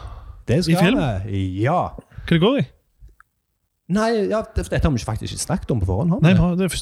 [0.49, 0.99] Det I film?
[1.27, 1.63] vi.
[1.63, 1.89] Ja.
[2.25, 2.65] Hva det går i?
[3.95, 6.23] Nei, ja, det- dette har vi faktisk ikke snakket om på forhånd.
[6.23, 6.41] Nei, det?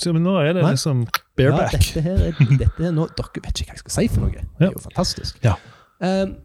[0.09, 0.71] er men nå er det Nei.
[0.71, 1.71] liksom Ja, bareback.
[1.73, 4.31] dette her er, dette er nå, Dere vet ikke hva jeg skal si for noe.
[4.31, 5.39] Det er jo fantastisk.
[5.45, 5.55] Ja.
[6.01, 6.37] Um,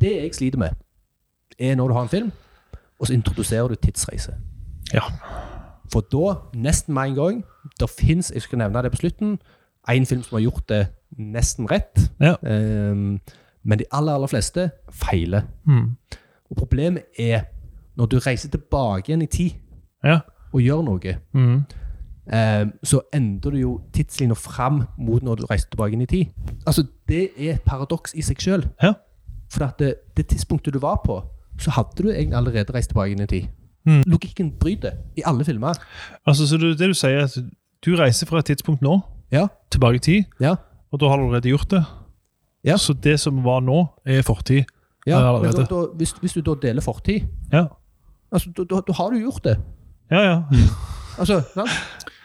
[0.00, 0.70] det jeg sliter med,
[1.58, 2.32] er når du har en film,
[3.00, 4.34] og så introduserer du tidsreise.
[4.92, 5.00] Ja.
[5.90, 7.44] For da, nesten med en gang
[7.80, 9.38] Det fins, jeg skal nevne det på slutten,
[9.88, 12.10] én film som har gjort det nesten rett.
[12.20, 12.34] Ja.
[12.44, 13.20] Ehm,
[13.68, 15.42] men de aller, aller fleste feiler.
[15.68, 15.90] Mm.
[16.50, 17.42] Og problemet er
[17.98, 19.50] når du reiser tilbake igjen i tid
[20.04, 20.20] Ja.
[20.52, 21.64] og gjør noe, Mm.
[22.32, 26.26] eh, så endrer du jo tidslinja fram mot når du reiser tilbake igjen i tid.
[26.66, 28.68] Altså, Det er et paradoks i seg sjøl.
[28.82, 28.92] Ja.
[29.50, 31.22] For at det, det tidspunktet du var på,
[31.58, 33.48] så hadde du egentlig allerede reist tilbake igjen i tid.
[33.86, 34.02] Mm.
[34.06, 35.74] Logikken bryter i alle filmer.
[36.26, 37.38] Altså, så det, det du sier, er at
[37.84, 39.00] du reiser fra et tidspunkt nå,
[39.32, 39.46] Ja.
[39.70, 40.54] tilbake i tid, Ja.
[40.92, 41.84] og da har du allerede gjort det.
[42.68, 42.76] Ja.
[42.76, 44.64] Så det som var nå, er fortid.
[45.06, 45.18] ja.
[45.20, 47.66] Ja, Men da, da, hvis, hvis du da deler fortid, Ja,
[48.32, 49.56] altså, da, da, da har du gjort det.
[50.10, 50.20] ja.
[50.20, 50.42] ja.
[51.18, 51.70] Altså, sant?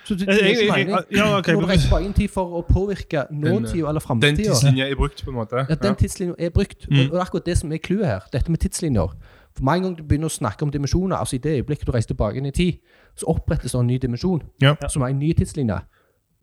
[0.06, 0.98] Så det, det er ikke mening.
[1.16, 4.36] ja, okay, Når du reiser tilbake inn tid for å påvirke nåtida eller Den framtida.
[4.36, 5.56] tidslinja er brukt, på en måte.
[5.70, 6.90] Ja, den tidslinja er brukt.
[6.90, 6.98] Mm.
[7.00, 8.20] Og, og det er akkurat det som er clouet her.
[8.34, 9.14] Dette med tidslinjer.
[9.56, 11.92] For med en gang du begynner å snakke om dimensjoner, altså i det øyeblikket du
[11.96, 12.82] reiser tilbake inn i tid,
[13.16, 14.76] så opprettes det en ny dimensjon Ja.
[14.90, 15.80] som er en ny tidslinje.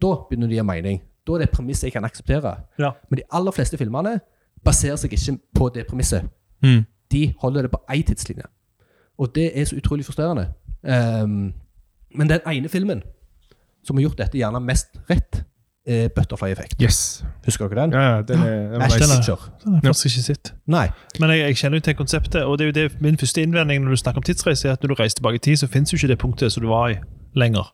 [0.03, 1.01] Da begynner det å gi mening.
[1.31, 2.57] Da er det et premiss jeg kan akseptere.
[2.79, 2.91] Ja.
[3.11, 4.17] Men de aller fleste filmene
[4.67, 6.27] baserer seg ikke på det premisset.
[6.63, 6.83] Mm.
[7.13, 8.49] De holder det på én tidslinje.
[9.19, 10.49] Og det er så utrolig frustrerende.
[10.83, 11.53] Um,
[12.17, 13.03] men den ene filmen
[13.85, 15.45] som har gjort dette gjerne mest rett,
[15.87, 16.77] er Butterfly-effekt.
[16.83, 17.25] Yes.
[17.47, 17.93] Husker dere den?
[17.97, 18.87] Ja, ja, den er, den er den er-
[19.65, 20.53] Den har jeg faktisk ikke sett.
[20.67, 20.89] Nei.
[21.21, 23.85] Men jeg, jeg kjenner jo til konseptet, og det er jo det min første innvending
[23.85, 25.93] når du snakker om tidsreise, er at når du reiser tilbake i tid, så finnes
[25.93, 26.97] jo ikke det punktet som du var i
[27.35, 27.73] lenger.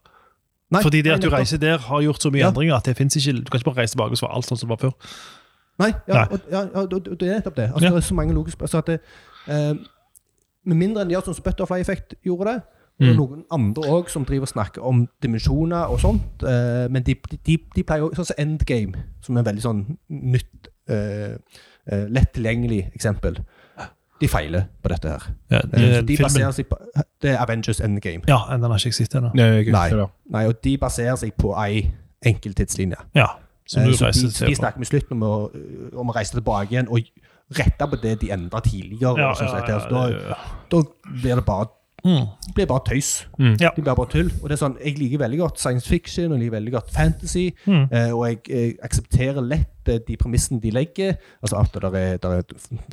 [0.70, 0.82] Nei.
[0.82, 2.48] Fordi det at du reiser der, har gjort så mye Ja.
[2.50, 4.58] endringer at det finnes ikke, du kan ikke bare reise tilbake og svare alt sånn
[4.58, 4.94] som det var før.
[5.78, 6.26] Nei, ja, Nei.
[6.32, 7.66] Og, ja, og det er nettopp det.
[7.72, 7.80] Altså.
[7.90, 9.00] Det er så mange logiske altså at det,
[9.48, 9.74] eh,
[10.66, 12.62] Med mindre enn de gjør sånn som Butterfly-effekt gjorde det,
[12.98, 13.16] og Mm.
[13.16, 17.14] noen andre òg som driver og snakker om dimensjoner og sånt, eh, men de,
[17.46, 21.36] de, de pleier også Sånn som Endgame, som er en veldig sånn nytt, eh,
[21.92, 23.36] eh, lett tilgjengelig eksempel.
[24.20, 25.24] De feiler på dette her.
[25.50, 26.78] Ja, Eh, det, de baserer seg på
[27.22, 28.22] Det er Avengers Endgame.
[28.28, 29.30] ja, den har ikke jeg sett ennå.
[29.36, 29.90] Det Nei.
[30.30, 31.90] Nei, og de baserer seg på ei
[32.24, 32.96] enkel tidslinje.
[33.14, 33.26] Ja,
[33.66, 35.50] som Eh, du så reiser de, de snakker med slutten om å,
[36.00, 37.00] om å reise tilbake igjen og
[37.58, 39.18] rette på det de endra tidligere.
[39.20, 40.36] Ja, og sånn, ja, ja, da, ja, ja.
[40.72, 40.80] da
[41.22, 41.68] blir det bare
[42.06, 42.26] Mm.
[42.54, 43.08] blir bare tøys.
[43.38, 43.56] Mm.
[43.60, 43.70] Ja.
[43.76, 44.28] De blir bare tull.
[44.42, 46.92] Og det er sånn, Jeg liker veldig godt science fiction og jeg liker veldig godt
[46.94, 47.48] fantasy.
[47.66, 47.88] Mm.
[47.92, 51.16] Eh, og jeg, jeg aksepterer lett eh, de premissene de legger.
[51.42, 52.42] Altså At det er, der er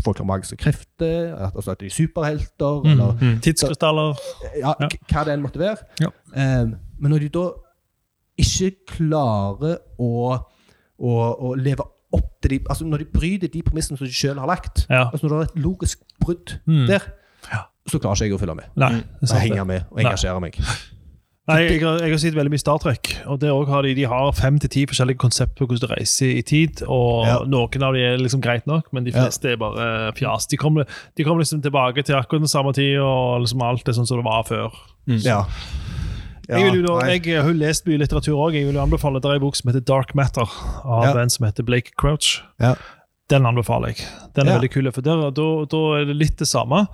[0.04, 2.82] folk har magiske krefter, at, altså at de er superhelter.
[2.84, 2.89] Mm.
[2.91, 3.39] eller Mm.
[3.41, 4.15] Tidskrystaller.
[4.58, 4.88] ja, Ja.
[5.12, 5.78] hva det enn måtte være.
[6.02, 6.10] Ja.
[6.36, 6.65] Eh,
[6.99, 7.47] men når de da
[8.38, 10.38] ikke klarer å,
[10.97, 11.12] å,
[11.49, 14.47] å leve opp til de Altså når de bryter de premissene som de selv har
[14.49, 15.10] lagt, Ja.
[15.12, 16.88] altså når det er et logisk brudd Mm.
[16.88, 16.99] der,
[17.52, 17.60] Ja.
[17.89, 18.65] Så klarer ikke jeg å følge med.
[18.76, 19.41] Nei, det er Og det.
[19.50, 20.60] henge med og engasjere meg.
[21.46, 23.93] Nei, jeg, har- jeg har sett veldig mye Star Trek, og der også har de,
[23.98, 26.84] de har fem til ti forskjellige konsepter på hvordan du reiser i tid.
[26.88, 27.39] og Ja.
[27.43, 29.26] Noen av de er liksom greit nok, men de Ja.
[29.26, 30.48] fleste er bare fjas.
[30.48, 30.86] De kommer,
[31.17, 34.17] de kommer liksom tilbake til akkurat den samme tid, og liksom alt er sånn som
[34.17, 34.72] det var før.
[35.06, 35.43] Ja.
[36.48, 38.54] jeg, vil jo da, jeg har jo lest mye litteratur òg.
[38.54, 40.48] Jeg vil jo anbefale det er en bok som heter Dark Matter,
[40.86, 41.22] av Ja.
[41.22, 42.41] en som heter Blake Crouch.
[42.60, 42.76] Ja.
[43.30, 44.06] Den anbefaler jeg.
[44.36, 44.60] Den er Ja.
[44.60, 46.88] veldig kul, for der, da, da er det litt det samme.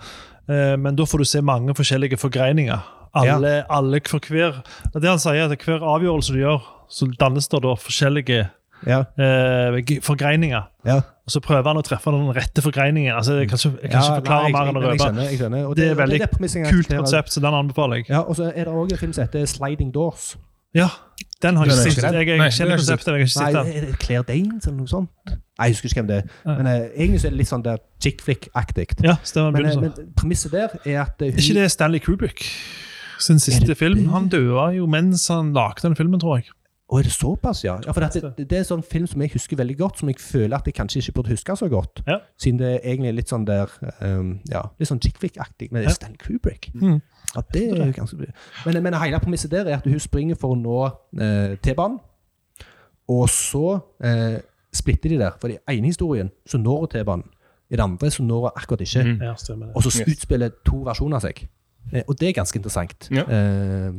[0.49, 2.95] Eh, men da får du se mange forskjellige forgreininger.
[3.19, 4.59] Alle, alle for hver
[4.93, 8.49] Det han sier, at hver avgjørelse du gjør, så dannes det da forskjellige
[8.87, 8.99] Ja.
[9.19, 10.63] eh, forgreininger.
[10.85, 10.95] Ja.
[10.95, 13.13] Og så prøver han å treffe den rette forgreiningen.
[13.13, 15.75] Altså, jeg kan ikke, jeg kan ikke forklare nei, mer jeg, enn å røpe.
[15.75, 18.09] Det er et veldig det Kult konsept, så den anbefaler jeg.
[18.09, 20.37] Ja, og så er det òg en film som heter Sliding Doors.
[20.77, 20.89] Ja,
[21.41, 22.13] den har jeg er ikke sett.
[22.13, 23.71] Jeg, jeg kjenner konseptet, men jeg har ikke sett den.
[23.77, 25.31] er det Claire Danes eller noe sånt?
[25.31, 26.27] Nei, jeg husker ikke hvem det er.
[26.45, 28.85] Men uh, egentlig så er det litt sånn der chick flick-aktig.
[29.05, 29.15] Ja.
[29.55, 32.45] Men, uh, men premisset der er at uh, hun Er ikke det Stanley Kubrick
[33.19, 34.05] sin siste film?
[34.13, 36.51] Han døde jo mens han lagde den filmen, tror jeg.
[36.89, 37.75] Å, er det såpass, ja?
[37.85, 40.17] ja for det, det, er en sånn film som jeg husker veldig godt, som jeg
[40.23, 42.01] føler at jeg kanskje ikke burde huske så godt.
[42.07, 42.17] Ja.
[42.41, 45.69] Siden det er egentlig er litt sånn der um, Ja, litt sånn chick flick-aktig.
[45.69, 45.93] Men det Ja.
[45.93, 46.71] er Stanley Kubrick.
[46.73, 46.97] Mm.
[47.35, 48.31] Ja, det er ganske mye.
[48.65, 50.77] men, men hele premisset der er at hun springer for å nå
[51.21, 51.99] eh, T-banen,
[53.09, 54.39] og så eh,
[54.73, 55.35] splitter de der.
[55.41, 57.25] For i ene historien så når hun T-banen,
[57.69, 59.03] i den andre så når hun akkurat ikke.
[59.05, 59.21] Mm.
[59.21, 59.35] Ja.
[59.75, 61.43] Og så utspiller to versjoner av seg.
[61.93, 63.09] Eh, og det er ganske interessant.
[63.13, 63.23] Ja.
[63.29, 63.93] Eh,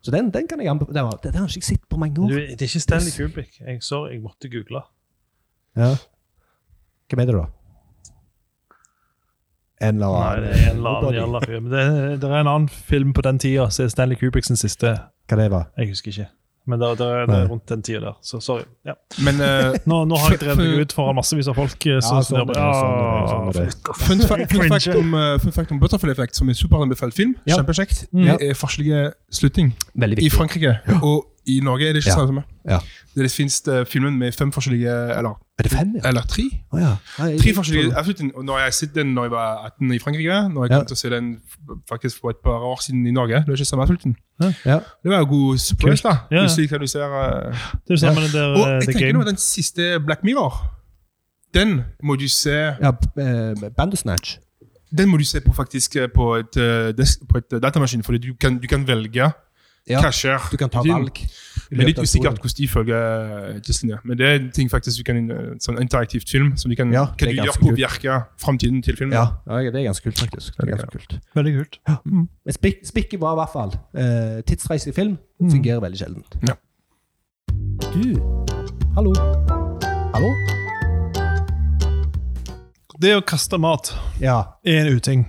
[0.00, 0.94] så den, den kan jeg anbefale.
[0.96, 3.60] Den, var- den har jeg ikke sett på mange Du, det er ikke Stanley Kubrick.
[3.60, 4.80] Jeg, sorry, jeg måtte google.
[5.76, 5.90] Ja.
[7.10, 7.44] Hvem er det, da?
[9.80, 11.60] En eller Nei, annen det er en eller annen jævla fyr.
[11.60, 14.56] Men det, det er en annen film på den tida som er Stanley Kubrick sin
[14.60, 14.92] siste.
[15.30, 15.70] Hva det var?
[15.78, 16.26] Jeg husker ikke.
[16.68, 18.16] Men det, det, det er rundt den tida der.
[18.22, 18.66] Så sorry.
[18.86, 18.92] Ja.
[19.24, 21.86] Men uh, Nå, nå har jeg drevet meg ut foran massevis av folk.
[21.88, 26.36] eh, Så, Ja, sånn sånn sånn fun, fact om, uh, fun fact om Butterfly Effect,
[26.36, 27.56] som er superanbefalt film, Ja.
[27.56, 28.26] kjempekjekt, Mm.
[28.36, 30.76] det er farslige slutning Veldig i Frankrike.
[30.84, 31.02] Frankrike.
[31.02, 31.24] Og
[31.56, 32.16] i Norge er det ikke Ja.
[32.18, 32.44] sånn samme.
[32.68, 32.78] Ja.
[33.16, 36.08] Det finnes det filmen med fem forskjellige Eller, Er det fem, ja?
[36.08, 36.44] eller tre.
[36.72, 36.96] Oh, ja.
[37.18, 38.36] Nei, Tre forskjellige avslutninger.
[38.36, 40.76] Og når jeg sett den når jeg var 18 i Frankrike, når jeg Ja.
[40.78, 41.40] kom til å se den
[41.90, 44.14] faktisk for et par år siden i Norge, det er ikke samme.
[44.64, 44.78] Ja.
[45.02, 46.14] Det var jo god surprise, da.
[46.30, 46.42] Ja, ja.
[46.42, 46.48] Du
[46.86, 47.52] ser uh,
[47.86, 50.54] Det er jo samme det der Og eh, jeg tenker nå den siste Black Mirror,
[51.54, 54.38] den må du se ja eh, Bandersnatch.
[54.96, 56.92] Den må du se på faktisk eh, på et, eh,
[57.30, 59.32] på et eh, datamaskin, fordi du kan, du kan velge
[59.88, 60.00] Ja.
[60.04, 60.38] hva skjer.
[60.52, 61.16] Du kan ta valg.
[61.70, 63.98] Men Det litt usikkert hvordan de følger eh, tidslinja.
[64.04, 66.92] Men det er en ting faktisk du kan, eh, sånn interaktivt film som du kan,
[66.92, 69.14] Ja, kan du gjøre påvirke framtiden til filmen.
[69.14, 70.54] Ja, ja, det er ganske kult, faktisk.
[70.58, 71.18] Det er ganske kult.
[71.34, 71.78] Veldig kult.
[72.04, 75.50] Men spik spikket var i hvert fall Uh, tidsreise i film Mm.
[75.50, 76.36] fungerer veldig sjeldent.
[76.46, 76.54] Ja.
[77.94, 78.20] Du,
[78.94, 79.14] hallo.
[80.14, 80.34] Hallo?
[83.00, 85.22] Det å kaste mat Ja, er en uting.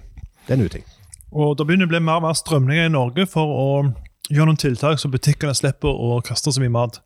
[0.48, 0.84] det er en uting.
[1.32, 3.68] Og det begynner å bli mer og mer strømninger i Norge for å
[4.32, 7.02] gjøre noen tiltak så butikkene slipper å kaste så mye mat.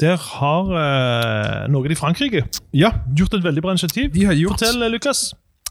[0.00, 2.42] Der har eh, noen i Frankrike
[2.76, 4.10] Ja, gjort et veldig bra initiativ.
[4.12, 5.30] de har gjort Fortell, eh, Lukas.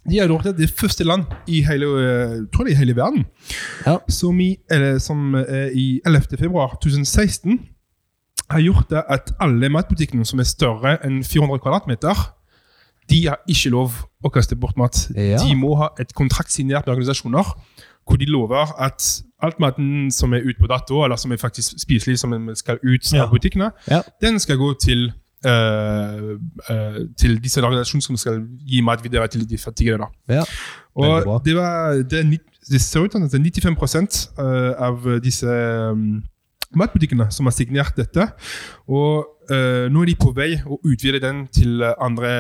[0.10, 3.26] De har gjort det det første land i hele, eh, tror jeg, i hele verden
[3.86, 3.98] Ja.
[4.10, 6.38] som, i, eller, som eh, i 11.
[6.40, 7.60] februar 2016
[8.52, 12.14] har gjort det at alle matbutikkene som er større enn 400 kvadratmeter,
[13.10, 13.94] de har ikke lov
[14.26, 15.08] å kaste bort mat.
[15.16, 15.38] Ja.
[15.42, 17.46] De må ha et kontrakt signert med organisasjoner
[18.08, 21.74] hvor de lover at alt maten som er ute på dato, eller som er faktisk
[21.82, 23.26] spiselig, som skal ut Ja.
[23.30, 24.02] butikkene, Ja.
[24.22, 25.12] den skal gå til
[25.46, 26.30] eh,
[26.70, 29.98] eh, til disse organisasjonene som skal gi mat videre til de fattige.
[29.98, 30.06] Da.
[30.30, 30.44] Ja.
[30.96, 32.40] Og det, var, det,
[32.72, 35.46] det ser ut som at det er 95 eh, av disse
[35.92, 36.24] um,
[36.76, 38.28] matbutikkene som har signert dette.
[38.88, 42.32] Og eh, nå er de på vei å utvide den til eh, andre,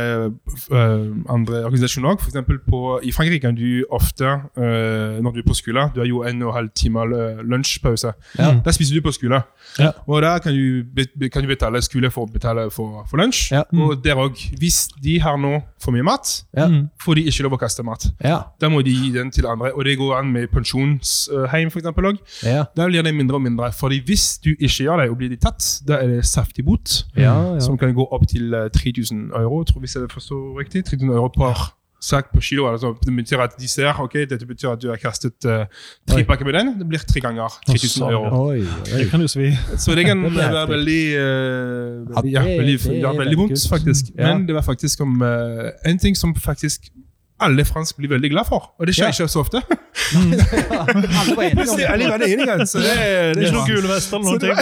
[0.72, 2.24] uh, andre organisasjoner òg.
[2.26, 3.06] F.eks.
[3.06, 4.26] I Frankrike kan du ofte,
[4.58, 7.06] uh, når du er på skolen Du har jo en og en halv time
[7.44, 8.13] lunsjpause.
[8.39, 8.52] Ja.
[8.65, 9.44] Da spiser du på skolen.
[9.80, 9.91] Ja.
[10.08, 10.86] Og da kan du,
[11.30, 13.52] kan du betale skole for å betale for, for lunsj.
[13.56, 13.63] Ja.
[13.74, 14.39] Og der òg.
[14.60, 16.65] Hvis de har nå for mye mat, Ja.
[16.72, 16.88] Mm.
[17.04, 18.06] får de ikke lov å kaste mat.
[18.24, 18.39] Ja.
[18.62, 19.74] Da må de gi den til andre.
[19.76, 22.18] Og det går an med pensjonsheim, for eksempel.
[22.46, 22.65] Ja.
[22.76, 23.72] Da blir det mindre og mindre.
[23.76, 26.94] Fordi hvis du ikke gjør det og blir de tatt, da er det saftig bot.
[27.17, 27.60] Ja, ja.
[27.63, 30.86] Som kan gå opp til eh, 3000 euro, tror hvis jeg forstår riktig.
[30.86, 32.67] 3000 euro per sak på kilo.
[32.71, 35.65] Altså, det betyr at de ser ok, dette betyr at du har kastet uh,
[36.10, 36.73] tre pakker med den.
[36.79, 38.41] Det blir tre ganger 3000 sånn, euro.
[38.51, 39.51] Oi, Det kan jo svi.
[39.77, 44.13] Så det kan Det være veldig, uh, veldig, ja, veldig, veldig veldig vondt, faktisk.
[44.19, 46.91] Men det var faktisk om uh, en ting som faktisk
[47.39, 48.71] alle fransk blir veldig glad for.
[48.80, 49.12] Og det skjer Ja.
[49.12, 49.60] ikke så ofte.
[50.15, 51.86] Alle var enige om det.
[51.89, 54.39] alle er veldig enige, så det, det Det er ikke noen gule vester eller noen
[54.43, 54.56] ting.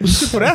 [0.02, 0.52] Husk på det.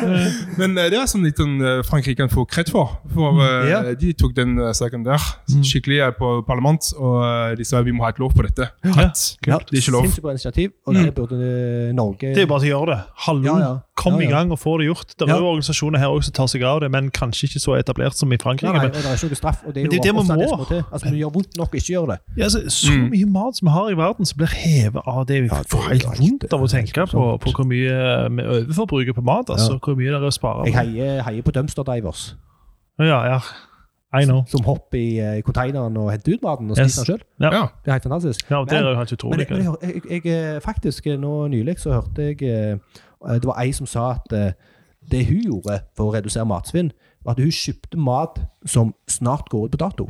[0.60, 2.98] Men eh, det var sånn litt eh, Frankrike kan få kred for.
[3.14, 3.80] For eh, Ja.
[3.98, 5.22] de tok den saken der
[5.64, 8.70] skikkelig eh, på parlament, og de sa vi må ha et lov på dette.
[8.86, 10.06] Ja, det er ikke lov.
[10.08, 13.00] Sinnssykt bra initiativ, og det burde eh, Norge Det er bare å gjøre det.
[13.28, 13.74] Hallo, Ja, ja.
[13.98, 14.28] Kom Ja, ja.
[14.28, 15.16] i gang og få det gjort.
[15.18, 17.74] Det er jo organisasjoner her også som tar seg av det, men kanskje ikke så
[17.80, 18.70] etablert som i Frankrike.
[18.70, 19.64] Nei, nei, Men, det er ikke noe straff.
[19.66, 20.84] Og det er Men det jo er det vi må.
[20.94, 22.20] Altså, vi gjør vondt nok ikke gjøre det.
[22.38, 23.10] ja, altså, så Mm.
[23.16, 25.42] mye mat som vi har i verden som blir hevet av det.
[25.44, 28.44] Vi Ja, får er helt helt- vondt av å tenke på, på hvor mye vi
[28.44, 29.50] overforbruker på mat.
[29.50, 29.80] altså, Ja.
[29.80, 30.66] Hvor mye det er å spare.
[30.66, 32.36] Jeg heier, heier på dumpster divers,
[33.00, 33.40] Ja, ja.
[34.14, 34.46] I know.
[34.48, 36.96] som hopper i, eh, i containeren og henter ut maten og Yes.
[36.96, 37.52] spiser den sjøl.
[37.52, 37.68] Ja.
[37.84, 38.50] Det er helt fantastisk.
[38.50, 39.50] Ja, det er jo helt utrolig.
[39.50, 42.78] Men, men jeg, jeg, jeg, eh, faktisk, eh, nå nylig så hørte jeg eh,
[43.26, 44.54] Det var ei som sa at eh,
[45.12, 46.92] det hun gjorde for å redusere matsvinn,
[47.26, 50.10] var at hun kjøpte mat som snart går ut på dato.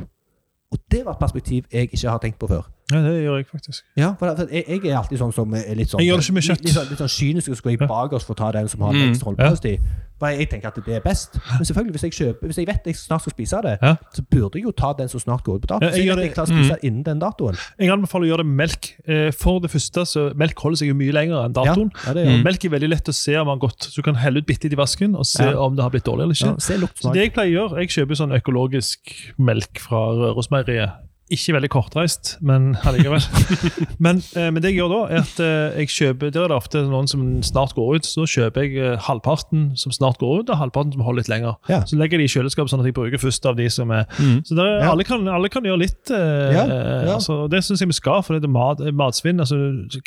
[0.72, 2.68] Og det var et perspektiv jeg ikke har tenkt på før.
[2.90, 3.84] Ja, det gjør jeg faktisk.
[4.00, 6.34] Ja, for, jeg, jeg er alltid sånn som er litt sånn Jeg gjør det ikke
[6.38, 6.60] med kjøtt.
[6.64, 8.80] Litt, litt, sånn, litt sånn kynisk og skal jeg bakerst for å ta den som
[8.80, 9.10] har Mm.
[9.12, 9.80] ekstra holdbarhetstid.
[10.18, 11.36] For jeg, jeg tenker at det er best.
[11.58, 13.92] Men selvfølgelig, hvis jeg kjøper Hvis jeg vet jeg snart skal spise det, Ja.
[14.12, 15.84] så burde jeg jo ta den som snart går ut på dato.
[15.84, 17.54] Ja, jeg jeg jeg klarer å spise innen den datoen.
[17.78, 18.88] Jeg anbefaler å gjøre det med melk.
[19.06, 21.92] Eh, For det første, så melk holder seg jo mye lenger enn datoen.
[21.94, 22.42] Ja, ja, det gjør.
[22.48, 23.80] Melk er veldig lett å se om den har gått.
[23.84, 25.54] Så du kan helle ut bitte i vasken og se Ja.
[25.60, 26.56] om det har blitt dårlig eller ikke.
[26.56, 28.98] Ja, Så det jeg pleier å gjøre, jeg kjøper sånn økologisk
[29.38, 30.92] melk fra Rørosmeieriet.
[31.28, 33.20] Ikke veldig kortreist, men allikevel.
[34.04, 36.56] men, eh, men det jeg gjør da, er at eh, jeg kjøper Der er det
[36.56, 40.40] ofte noen som snart går ut, så da kjøper jeg eh, halvparten som snart går
[40.40, 41.58] ut, og halvparten som holder litt lenger.
[41.68, 41.82] Ja.
[41.84, 44.06] Så legger jeg de i kjøleskapet, sånn at jeg bruker først av de som er
[44.16, 44.92] Så der, er- Ja.
[44.94, 46.10] alle, kan, alle kan gjøre litt.
[46.10, 47.12] eh, Ja, eh.
[47.18, 49.38] Altså, det syns jeg vi skal, for det er mat, matsvinn.
[49.44, 49.58] Altså,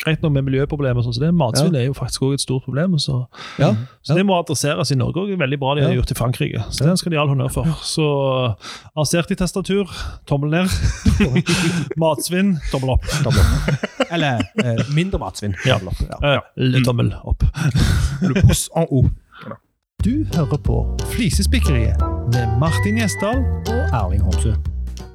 [0.02, 2.98] greit nok med miljøproblemer, sånn, så det, matsvinn er jo faktisk også et stort problem.
[2.98, 3.22] Så,
[3.62, 3.70] Ja.
[4.02, 6.64] så det må adresseres i Norge, er veldig bra de har gjort i Frankrike.
[6.74, 7.64] Så den skal de ha all honnør for.
[7.86, 8.10] Så
[8.96, 9.86] arrestert i tastatur,
[10.26, 10.66] tommel ned.
[12.02, 13.08] Matsvinn, tommel opp.
[13.24, 13.86] Tommel opp.
[14.12, 15.56] Eller eh, mindre matsvinn.
[15.66, 15.78] Ja.
[15.78, 16.18] Tommel opp, ja.
[16.22, 16.84] Ja, ja.
[16.84, 17.44] Tommel opp.
[18.22, 19.10] Le pouce en haut.
[20.02, 20.76] Du hører på
[21.12, 22.00] Flisespikkeriet
[22.34, 23.44] med Martin Gjesdal.
[23.70, 24.56] Og Erling Homsø.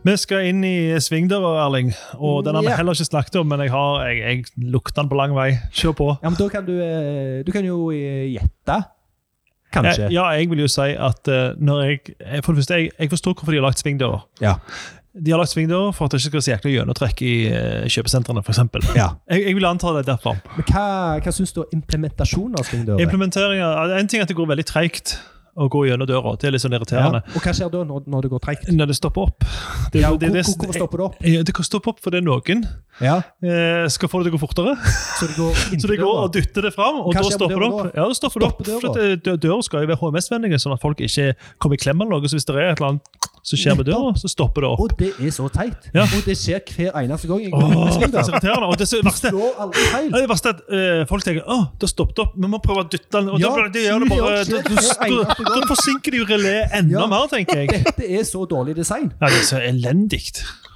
[0.07, 1.89] Vi skal inn i svingdøra, Erling.
[2.15, 5.09] Og den har vi heller ikke snakket om, men jeg, har, jeg, jeg lukter den
[5.11, 5.49] på lang vei.
[5.75, 6.07] Kjør på.
[6.21, 8.77] Ja, men da kan du eh, Du kan jo eh, gjette.
[9.75, 10.05] Kanskje.
[10.05, 11.99] Jeg, ja, jeg vil jo si at eh, når jeg
[12.45, 14.23] For det første, jeg, jeg forstår hvorfor de har lagt svingdører.
[14.39, 14.53] Ja.
[15.17, 17.87] De har lagt svingdører for at det ikke skal være så jæklig gjennomtrekk i uh,
[17.89, 18.83] kjøpesentrene, eksempel.
[18.97, 19.07] Ja.
[19.31, 20.37] Jeg, jeg vil anta det derfor.
[20.57, 20.83] Men hva,
[21.23, 23.97] hva syns du om implementasjonen av svingdører?
[23.97, 25.17] En ting er at det går veldig treigt
[25.57, 26.35] å gå gjennom døra.
[26.37, 26.79] Det er litt sånn Ja.
[26.81, 27.23] irriterende.
[27.33, 28.67] Og hva skjer da når, når det går treigt?
[28.69, 29.45] Når det stopper opp.
[29.91, 31.15] Det, Ja, det, hvor, det, hvor, hvor stopper det opp?
[31.25, 32.67] Ja, det kan stoppe opp fordi noen
[33.03, 34.73] Ja, eh, skal få det til å gå fortere.
[35.19, 36.23] Så det går Så inntil går døra?
[36.25, 37.93] og dytter det fram, og Hva da stopper det opp.
[37.93, 38.63] Ja, da stopper det opp.
[38.65, 38.81] Døra?
[38.81, 39.05] For
[39.37, 41.31] at døra skal jo være HMS-vennlige, sånn at folk ikke
[41.61, 42.29] kommer i klem eller noe.
[42.31, 44.81] Så hvis det er et eller annet som skjer med døra, så stopper det opp.
[44.83, 45.85] Og det er så teit.
[45.95, 46.03] Ja.
[46.03, 47.45] Og det skjer hver eneste gang.
[47.55, 47.69] Åh,
[48.01, 48.67] det er så irriterende.
[48.67, 49.31] Og det er så verste
[50.17, 52.83] det verste er at øh, folk tenker å, det har stoppet opp, vi må prøve
[52.83, 53.29] å dytte den.
[53.31, 56.27] Og Ja, da, det gjør det det bare, da, det da, da forsinker de jo
[56.27, 57.07] relé enda Ja.
[57.13, 57.83] mer, tenker jeg.
[57.87, 59.13] Dette er så dårlig design.
[59.21, 60.25] Ja, det er så elendig.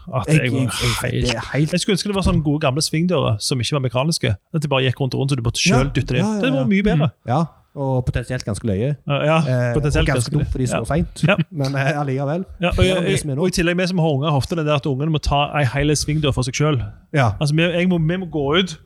[0.10, 2.82] At Jeg, jeg, jeg, var helt helt jeg skulle ønske det var sånne gode gamle
[2.82, 4.36] svingdører som ikke var mekaniske.
[4.54, 6.26] At de bare gikk rundt og rundt, så du måtte selv Ja, dytte det inn.
[6.26, 7.10] ja, ja, Det var mye bedre.
[7.28, 7.42] Ja,
[7.76, 8.96] og potensielt ganske løye.
[9.08, 11.24] Ja, potensielt Eh, og potensielt ganske dumt fordi de slår feint.
[11.28, 11.36] Ja.
[11.62, 12.46] Men eh, allikevel.
[12.62, 15.12] Ja, og, og i tillegg, vi som har unger, har ofte det der at ungene
[15.12, 16.82] må ta ei hel svingdør for seg sjøl.
[17.14, 17.32] Ja.
[17.40, 18.80] Altså, vi, må, vi må gå ut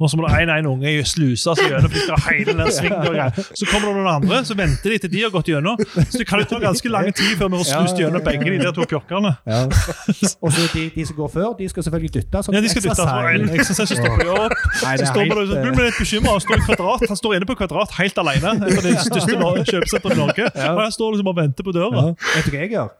[0.00, 2.54] Og så må det en, en unge sluse seg gjennom for de skal ha hele
[2.56, 2.98] den svingen.
[3.04, 3.48] og greier.
[3.52, 5.76] Så kommer det noen andre, så venter de til de har gått gjennom.
[6.08, 8.58] Så det kan jo ta ganske lang tid før vi får slust gjennom begge de
[8.64, 9.34] der to pjokkene.
[9.46, 9.60] Ja.
[10.40, 12.42] Og så de, de som går før, de skal selvfølgelig dytte.
[12.46, 12.96] Sånn Ja, de skal dytte
[13.68, 14.56] så så stopper de opp.
[14.84, 16.34] Nei, Så står man så blir man litt bekymra.
[16.38, 17.06] og står i kvadrat.
[17.12, 18.56] Han står inne på kvadrat helt alene.
[18.70, 19.36] Et av de største
[19.70, 20.48] kjøpesenteret i Norge.
[20.48, 22.06] Og jeg står liksom og venter på døra.
[22.08, 22.16] Ja.
[22.36, 22.90] Vet du hva jeg gjør?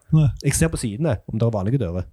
[0.44, 2.08] Jeg ser på sidene om det er vanlige dører.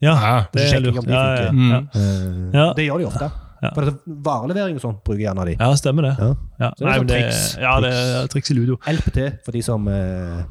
[0.00, 1.04] Ja, Ja, det er lurt.
[1.04, 1.80] de Ja, ja.
[1.92, 2.74] Eh.
[2.76, 3.30] Det gjør de ofte.
[3.60, 3.70] Ja.
[3.76, 5.56] For er Varelevering og sånt bruker gjerne de.
[5.60, 6.14] ja, stemmer det.
[6.18, 6.30] Ja.
[6.60, 6.70] Ja.
[6.76, 7.42] Så det er Nei, sånn men det, triks.
[7.60, 8.78] ja, det er triks i ludo.
[8.88, 10.42] LPT, for de som eh,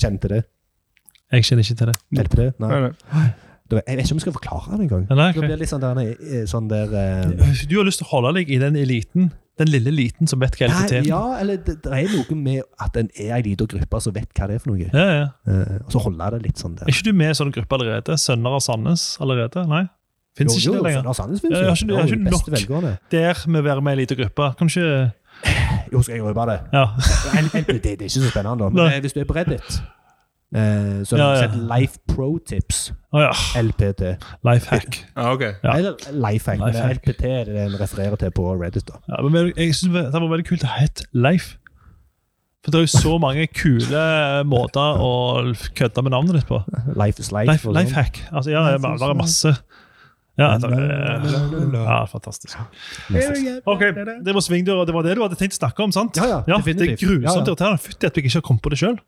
[0.00, 0.42] kjenner til det.
[1.34, 1.96] Jeg kjenner ikke til det.
[2.24, 2.44] LPT?
[2.62, 2.68] Nei.
[2.74, 3.24] Nei, nei.
[3.74, 5.06] Jeg vet ikke om jeg skal forklare det engang.
[5.10, 8.10] Nei, Det blir litt sånn der, eh, sånn der eh, Du har lyst til å
[8.12, 11.08] holde deg i den eliten, den lille eliten som vet hva LPT er.
[11.08, 14.30] Ja, eller det, det er noe med at en er ei lita gruppe som vet
[14.36, 14.86] hva det er for noe.
[14.92, 15.26] Ja, ja.
[15.48, 16.86] Eh, og så holde det litt sånn der.
[16.86, 18.16] Er ikke du med i sånn gruppe allerede?
[18.20, 19.64] Sønner av Sandnes allerede?
[19.70, 19.84] Nei?
[20.38, 21.02] Fins ikke Jo, det lenger?
[21.06, 21.64] Lars Sandnes finnes Ja, jo.
[21.64, 22.48] jeg har ikke- jeg har ikke nok.
[22.58, 22.98] velgående.
[23.10, 24.54] Der med å være med i en liten gruppe.
[24.58, 25.12] Kanskje
[25.92, 26.60] Jo, skal jeg røpe det?
[26.72, 26.86] Ja.
[27.52, 28.70] det, det er ikke så spennende.
[28.70, 28.94] Men Nei.
[28.96, 29.82] eh, hvis du er på Reddit,
[30.54, 31.78] Uh, så Ja, har ja.
[31.78, 32.92] Life Pro Tips.
[33.12, 33.32] Å ja.
[33.58, 34.02] LPT.
[34.46, 35.00] Life hack.
[35.16, 35.40] Ja, ok.
[35.64, 35.72] Ja.
[35.74, 36.60] Eller Lifehack.
[36.62, 37.00] Lifehack.
[37.08, 38.86] LPT er det en refererer til på Reddit.
[38.86, 39.00] da.
[39.08, 41.56] Ja, men jeg synes det var veldig kult å hete Life.
[42.62, 44.04] For det er jo så mange kule
[44.46, 45.10] måter å
[45.74, 46.62] kødde med navnet ditt på.
[46.94, 47.50] Life is life.
[47.50, 47.94] Life, life sånn.
[47.98, 48.22] hack.
[48.32, 49.56] Altså, ja, det er, det er masse.
[50.36, 52.58] Ja, ja, fantastisk.
[53.70, 53.82] Ok,
[54.24, 54.86] Det var svingdøra.
[54.86, 56.18] Det var det du hadde tenkt å snakke om, sant?
[56.18, 57.04] Ja, ja, det er definitivt.
[57.04, 57.44] grusomt Ja, ja.
[57.46, 57.82] irriterende.
[57.84, 58.98] Fytti at vi ikke har kommet på det sjøl.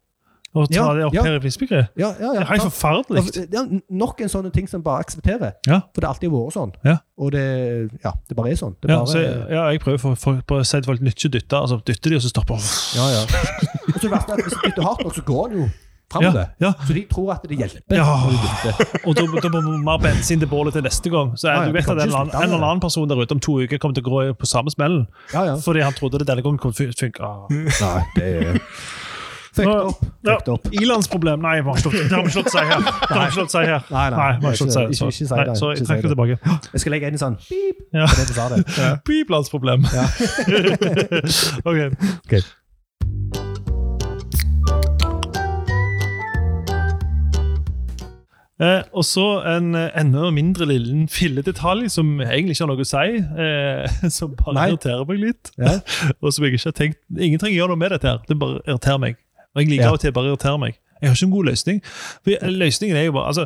[0.56, 1.22] Å ta Ja, det opp ja.
[1.26, 1.88] her i Flisbygget.
[2.00, 2.32] Ja, ja, ja.
[2.32, 3.48] Det er helt forferdelig.
[3.52, 5.56] Ja, nok en sånn ting som bare aksepterer.
[5.68, 5.82] Ja.
[5.92, 6.72] For det har alltid vært sånn.
[6.86, 6.94] Ja.
[7.20, 7.42] Og det,
[8.04, 8.76] ja, det bare er sånn.
[8.80, 11.80] Det Ja, jeg prøver for, for, på å si til folk nytt ikke dytte, Altså,
[11.84, 12.62] dytter de, og så stopper
[12.96, 13.26] ja, ja.
[13.92, 15.68] Og så verste er at hvis du dytter hardt nok, så går det jo
[16.14, 16.44] Ja, det.
[16.62, 16.72] ja.
[16.86, 17.96] Så de tror at det hjelper.
[17.96, 18.04] Ja.
[19.04, 21.32] Og da, da må vi mer bensin til bålet til neste gang.
[21.36, 23.58] Så Ja, ja, du vet at en en eller annen person der ute om to
[23.60, 25.06] uker kommer til å gå på samme smellen.
[25.34, 25.56] Ja, ja.
[25.58, 27.20] Fordi han trodde det denne gangen kom til å funke.
[27.26, 27.46] Ah.
[27.50, 28.60] Nei, det er
[29.56, 30.00] Fucked up.
[30.22, 30.66] Ja, Fucked up.
[30.82, 31.40] Ilandsproblem.
[31.40, 31.64] Nei, det
[32.12, 32.76] har vi slått si her.
[32.76, 33.86] Det har vi å si her.
[33.90, 34.18] Nei, nei.
[34.42, 35.54] nei, ikke lov til Ikke- ikke- ikke Nei, det.
[35.56, 36.12] Så jeg trekker det det.
[36.12, 36.36] tilbake.
[36.76, 38.04] Jeg skal legge inn en sånn pip Ja.
[38.06, 38.58] på det du sa det.
[39.08, 39.80] Piplandsproblem.
[41.72, 42.42] ok.
[48.60, 52.88] Eh, og så en eh, enda mindre liten filledetalj som egentlig ikke har noe å
[52.88, 54.68] si, eh, som bare Nei.
[54.70, 55.50] irriterer meg litt.
[55.60, 55.74] Ja.
[56.22, 58.62] og som jeg ikke har tenkt Ingen trenger gjøre noe med dette, her, det bare
[58.64, 59.18] irriterer meg.
[59.54, 59.90] Og jeg liker Ja.
[59.92, 60.78] av og til bare irriterer meg.
[61.02, 61.82] Jeg har ikke en god løsning.
[62.24, 63.44] For løsningen er jo bare altså,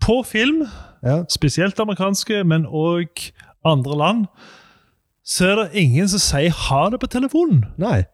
[0.00, 0.62] På film,
[1.04, 1.18] Ja.
[1.28, 3.26] spesielt amerikanske, men òg
[3.64, 4.26] andre land,
[5.24, 7.66] så er det ingen som sier ha det på telefonen.
[7.76, 8.04] Nei.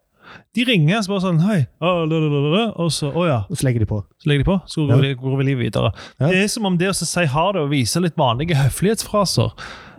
[0.57, 1.59] De ringer og så bare sånn Hei.
[1.81, 3.39] Å, lalalala, og så Å ja.
[3.53, 4.01] Så legger de på.
[4.23, 5.91] Så legger de på, så går, vi, går vi livet videre.
[6.19, 6.31] Ja.
[6.31, 9.53] Det er som om det å si ha det og vise litt vanlige høflighetsfraser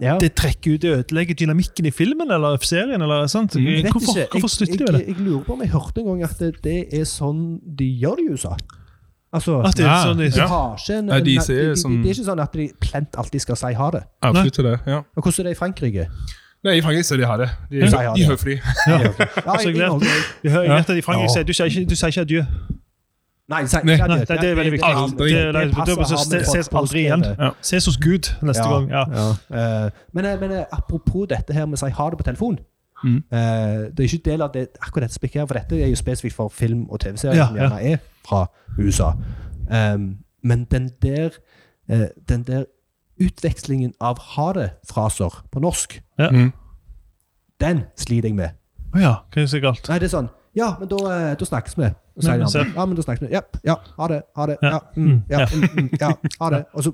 [0.03, 0.17] Ja.
[0.21, 3.01] Det trekker ut, og ødelegger dynamikken i filmen eller serien.
[3.01, 3.55] eller sant?
[3.57, 4.37] Jeg vet Hvorfor, ikke.
[4.37, 5.05] hvorfor slutter de med det?
[5.07, 7.45] Jeg, jeg, lurer på om jeg hørte en gang at det, det er sånn
[7.79, 8.57] de gjør det i USA.
[9.37, 10.31] Altså At det er sånn, ja.
[10.31, 13.17] de har ikke en, Nei, de de, de, Det er ikke sånn at de plent
[13.19, 14.03] alltid skal si ha det.
[14.23, 15.01] Absolutt det, ja.
[15.17, 16.05] Og hvordan er det i Frankrike?
[16.67, 17.47] Nei, i Frankrike så de har det.
[17.69, 18.23] De, de, De det.
[18.25, 18.61] er høflige.
[18.87, 18.97] Ja,
[19.45, 22.43] Altså, jeg lærte- Jeg i Frankrike sier du sier ikke, du sier ikke adjø.
[23.47, 24.87] Nei, de Nei, Nei, det, det er veldig viktig.
[24.95, 25.29] Aldri.
[25.31, 27.23] Det, det, det, passer det, det, ses aldri igjen.
[27.39, 27.49] Ja.
[27.61, 28.89] Ses hos Gud neste Ja, gang.
[28.91, 29.03] ja.
[29.15, 29.85] ja.
[29.85, 32.59] Eh, men, eh, men eh, apropos dette her med å si ha det på telefon.
[33.03, 33.23] Mm.
[33.31, 33.37] Uh,
[33.93, 36.35] det er ikke del av det, akkurat dette spikket her, for dette er jo spesifikt
[36.35, 38.45] for film og TV-serier Ja, som gjerne er fra
[38.79, 39.11] USA.
[39.69, 41.29] Um, men den der,
[41.93, 42.65] uh, den der
[43.19, 46.29] utvekslingen av ha det-fraser på norsk, Ja.
[46.29, 46.51] Mm.
[47.59, 48.49] den sliter jeg med.
[48.95, 49.87] Å ja, hva er det så galt?
[49.89, 51.83] Nei, det er sånn Ja, men da, eh, da snakkes vi.
[52.17, 53.27] Så Ja, sier andre, ja, men da snakkes vi.
[53.35, 54.55] Ja, ja, ha det, ha det.
[54.63, 54.69] Ja.
[54.71, 56.63] Ja, mm, Mm, ja, mm, mm, ja, ha det.
[56.73, 56.91] Og så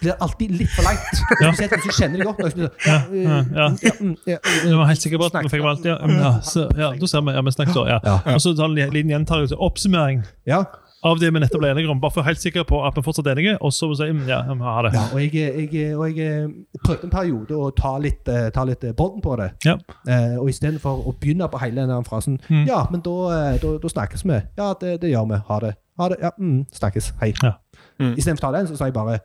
[0.00, 1.00] blir det alltid litt for langt.
[1.40, 2.50] Spesielt hvis du kjenner det godt nok.
[2.50, 3.68] så blir Ja, Ja, ja, ja.
[3.68, 5.96] mm, ja, mm, ja, Du var helt sikker på at vi fikk valgt ja.
[6.06, 7.32] ja, så, ja, da ser vi.
[7.34, 7.98] Ja, vi snakkes da, ja.
[8.04, 8.34] Ja.
[8.34, 9.56] Og så tar vi en liten gjentagelse.
[9.58, 10.62] Oppsummering ja.
[11.04, 11.98] Av det vi nettopp ble enige om.
[12.00, 14.38] Bare for helt sikker på at vi fortsatt er enige, og så si mm, ja,
[14.48, 14.92] vi har det.
[14.96, 15.34] Ja, og jeg,
[15.72, 19.20] jeg, og jeg eh, prøvde en periode å ta litt, eh, ta litt eh, bånd
[19.24, 19.50] på det.
[19.68, 19.76] Ja.
[20.08, 22.64] Eh, og istedenfor å begynne på hele den frasen Mm.
[22.68, 24.40] Ja, men da, eh, da, da snakkes vi.
[24.58, 25.38] Ja, det, det gjør vi.
[25.48, 25.74] Ha det.
[26.00, 26.16] Ha det.
[26.22, 27.12] Ja, mm, snakkes.
[27.20, 27.32] Hei.
[27.42, 27.52] Ja.
[28.00, 28.14] Mm.
[28.18, 29.18] Istedenfor å ta den, så sa jeg bare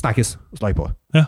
[0.00, 0.88] snakkes, og slår jeg på.
[1.14, 1.24] Ja.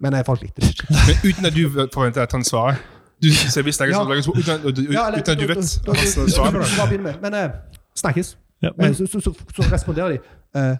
[0.00, 0.86] Men eh, folk likte det ikke.
[0.94, 1.62] Men uten at du
[1.94, 2.78] forventer at han svarer.
[3.22, 4.02] Du sier vi snakkes Ja.
[4.04, 7.14] uten, at- uten, uten at du vet hva svarer på det.
[7.22, 7.50] Men eh,
[7.96, 8.34] snakkes.
[8.64, 10.18] Ja, men, så, så, så, så responderer de.
[10.60, 10.74] eh,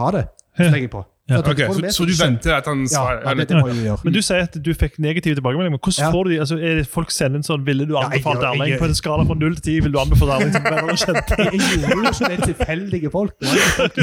[0.00, 0.26] ha det.
[0.56, 1.04] Så legger jeg på.
[1.26, 1.40] Ja.
[1.40, 3.16] Så at Ok, så, så du venter at han svarer?
[3.26, 3.98] ja, det, det må jeg gjøre.
[4.06, 5.72] Men du sier at du fikk negative tilbakemeldinger.
[5.74, 6.10] men Hvordan Ja.
[6.14, 6.36] får du de?
[6.44, 9.24] Altså, er det folk sender en sånn Ville du anbefalt ja, Erling på en skala
[9.26, 9.82] fra 0 til 10?
[9.88, 11.34] Vil du anbefale Erling som venner og kjente?
[11.50, 13.34] Jeg gjorde jo ikke det tilfeldige folk.
[13.74, 13.98] Folk.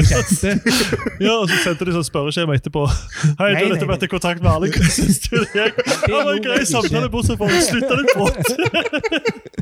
[1.24, 2.84] Ja, og så sendte de sånn spørreskjema etterpå.
[3.40, 4.76] Hei, du har nettopp vært i kontakt med Erling.
[4.76, 5.70] Hva syns du det?
[5.80, 8.52] Det var en grei samtale, bortsett fra at du slutta litt brått.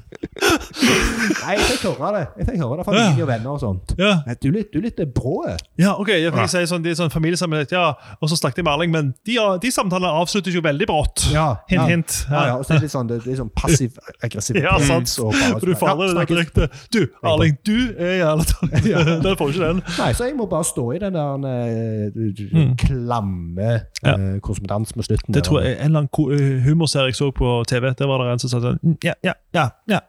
[0.43, 2.23] Nei, jeg fikk høre det.
[2.41, 3.95] Jeg fikk høre det fra familie og venner og sånt.
[3.99, 4.13] Ja.
[4.27, 5.35] Nei, Du er litt, du er litt brå.
[5.81, 7.85] Ja, ok, jeg fikk si sånn, de er sånn familiesammenheng, ja,
[8.19, 11.27] og så snakket jeg med Erling, men de, de samtalene avsluttes jo veldig brått.
[11.33, 11.87] Ja, Hint, ja.
[11.91, 12.17] hint.
[12.31, 14.61] Ja, ja, og så er det litt sånn, det, det er sånn passiv-aggressiv.
[14.67, 15.11] Ja, sant.
[15.23, 16.69] Og bare, du faller ja, det direkte.
[16.95, 18.77] Du, Erling, du er jævla tatt.
[19.27, 19.83] Den får ikke den.
[19.99, 23.71] Nei, så jeg må bare stå i den der uh, klamme
[24.03, 24.13] Ja.
[24.19, 25.35] eh, korrespondansen med slutten.
[25.35, 28.33] Det tror jeg En eller annen eh, humorserie jeg så på TV, der var det
[28.33, 30.01] en som sa sånn mm, Ja, ja, ja, ja,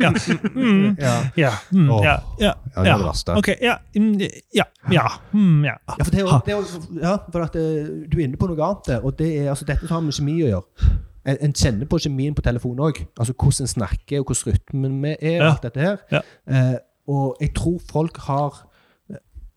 [0.00, 0.10] ja,
[0.54, 1.12] mm, Ja.
[1.36, 2.02] ja, mm, Åh.
[2.04, 3.36] ja, ja, Ja, det er det verste.
[3.36, 4.18] Ok, ja, mm,
[4.54, 5.74] ja, ja, mm, ja.
[5.98, 8.36] Ja, for, det er, jo- det er, jo- ja, for at eh, du er inne
[8.36, 10.92] på noe annet der, og det er altså dette har med kjemi å gjøre.
[11.28, 13.02] En, en kjenner på kjemien på telefonen òg.
[13.20, 15.40] Altså hvordan en snakker, og hvordan rytmen vi er.
[15.40, 15.50] og Ja.
[15.50, 15.96] alt dette her.
[16.12, 16.20] Ja.
[16.48, 16.76] Eh,
[17.08, 18.64] og jeg tror folk har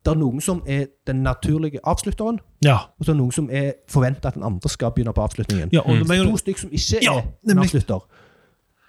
[0.04, 3.50] Det er noen som er den naturlige avslutteren, Ja, og så er det noen som
[3.54, 5.70] er forventer at den andre skal begynne på avslutningen.
[5.72, 7.64] ja og med en gang- To stykker som ikke Ja, er en nemlig.
[7.70, 8.00] avslutter.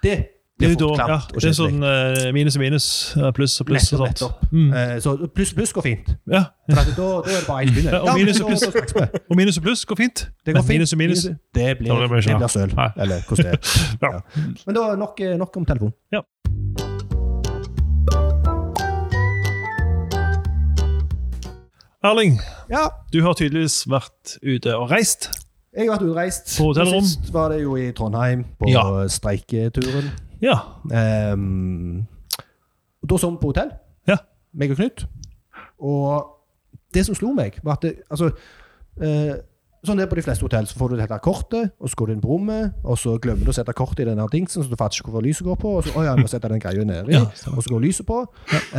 [0.03, 0.27] Det
[0.59, 2.85] det blir er jo da, ja, det er sånn uh, minus og minus,
[3.17, 4.21] eh, pluss og pluss og sånt.
[4.51, 4.67] Mm.
[4.69, 6.11] Uh, så pluss og pluss går fint.
[6.29, 7.91] Ja, For da, da er det bare én begynner.
[7.97, 8.93] Ja, og minus og pluss.
[9.29, 10.27] og minus og pluss går fint.
[10.45, 10.77] Det går Men fint.
[10.77, 11.23] Minus og minus.
[11.25, 12.69] Det blir, blir det det blir søl.
[13.01, 13.73] Eller hvordan det er.
[14.01, 14.13] Ja.
[14.13, 14.19] Ja.
[14.67, 15.93] Men da nok, nok om telefon.
[22.03, 22.39] Erling,
[22.69, 25.29] Ja, du har tydeligvis vært ute og reist.
[25.75, 26.57] jeg har vært utreist.
[26.59, 27.05] På hotellrom?
[27.07, 29.07] Sist var det jo i Trondheim, på Ja.
[29.07, 30.11] streiketuren.
[30.43, 30.57] Ja.
[31.33, 32.03] Um,
[33.03, 33.71] og da sov vi på hotell,
[34.07, 34.17] Ja.
[34.53, 35.05] meg og Knut.
[35.79, 36.27] Og
[36.93, 38.31] det som slo meg, var at det, altså,
[39.01, 39.33] uh,
[39.83, 42.07] Sånn det er på de fleste hotell, så får du dette kortet, og så går
[42.07, 44.69] du inn på rommet, og så glemmer du å sette kortet i denne dingsen, så
[44.71, 46.85] du fatter ikke hvorfor lyset går på, og så oh ja, må sette den greia
[46.87, 48.21] nedi, Ja, og så går lyset på.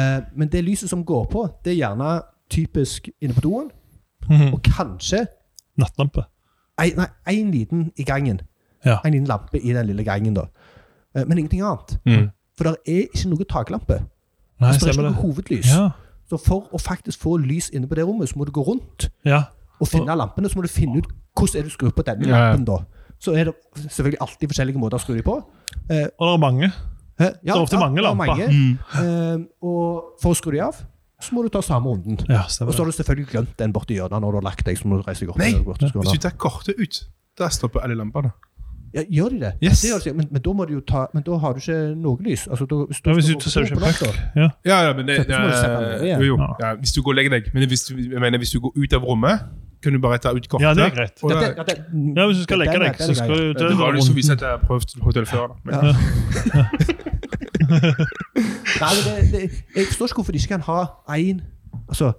[0.01, 3.69] Eh, men det lyset som går på, det er gjerne typisk inne på doen,
[4.31, 4.55] Mhm.
[4.55, 5.27] og kanskje
[5.77, 6.25] Nattlampe.
[6.81, 8.41] Ei, nei, en liten i gangen.
[8.83, 8.97] Ja.
[9.05, 10.47] En liten lampe i den lille gangen, da.
[11.15, 11.99] Eh, men ingenting annet.
[12.07, 12.31] Mm.
[12.59, 14.01] For det er ikke noe taklampe.
[14.61, 15.12] Nei, Altså, det er ikke det.
[15.12, 15.67] noe hovedlys.
[15.75, 15.91] Ja.
[16.31, 19.09] Så for å faktisk få lys inne på det rommet, så må du gå rundt
[19.29, 19.43] ja.
[19.81, 20.49] og finne lampene.
[20.49, 22.53] Så må du finne ut hvordan er du skrur på denne Ja, ja.
[22.55, 22.65] lampen.
[22.65, 22.79] da.
[23.21, 23.55] Så er det
[23.91, 25.37] selvfølgelig alltid forskjellige måter å skru dem på.
[25.91, 26.73] Eh, Og det er mange.
[27.19, 27.29] hæ?
[27.43, 28.27] Det er ofte mange er lamper.
[28.27, 28.49] mange.
[28.49, 28.79] Mm.
[29.01, 30.75] Eh, og for å skru dem av,
[31.21, 32.19] så må du ta samme runden.
[32.29, 34.77] Ja, Og så har du selvfølgelig glemt den borti hjørnet når du har lagt deg.
[34.79, 35.39] så må du reise deg opp.
[35.39, 35.77] Nei, og gå.
[36.03, 37.05] Hvis du tar kortet ut,
[37.39, 38.33] da stopper alle lampene.
[38.95, 39.53] Ja, gjør de det?
[39.64, 39.80] Yes.
[39.82, 41.78] det gjør de, men, men da må du jo ta Men da har du ikke
[41.99, 42.45] noe lys.
[42.47, 44.11] Altså, da, hvis Ja, hvis du ser ikke på.
[44.36, 44.49] Ja.
[44.64, 46.36] Ja, ja, men det, det, det du jo, jo.
[46.38, 46.49] Ja.
[46.68, 47.51] Ja, hvis du går og legger deg.
[47.55, 49.40] Men hvis du, jeg mener, hvis du går ut av rommet,
[49.82, 50.64] kan du bare ta ut kortet.
[50.66, 51.18] ja, det er greit.
[51.22, 51.78] Og Ja, det- ja, det-
[52.16, 54.32] Ja, Hvis du skal legge deg, så skal du det det var det så viser
[54.32, 55.47] at jeg har prøvd hotell før.
[55.49, 55.55] Da.
[55.64, 56.64] Men, Ja.
[58.80, 59.42] Nei, det, det,
[59.76, 60.78] jeg forstår ikke hvorfor de ikke kan ha
[61.18, 61.40] én
[61.88, 62.12] altså,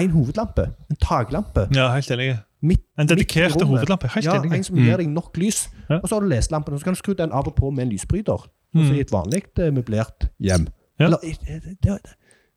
[0.00, 0.64] en hovedlampe.
[0.90, 1.68] En taklampe.
[1.74, 2.38] Ja, helt enig.
[2.64, 4.08] Midt, En dedikert hovedlampe.
[4.24, 5.66] Ja, en som gir deg nok lys.
[5.90, 5.98] Ja.
[6.00, 7.86] Og så har du leselampen, og så kan du skru den av og på med
[7.86, 8.46] en lysbryter.
[8.74, 8.86] Mm.
[8.90, 10.64] I et vanlig eh, møblert hjem.
[10.98, 11.10] Ja.
[11.10, 11.98] Eller, eh, det, det,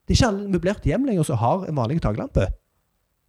[0.07, 2.47] det er ikke alle møblerte hjem lenger som har en vanlig taklampe.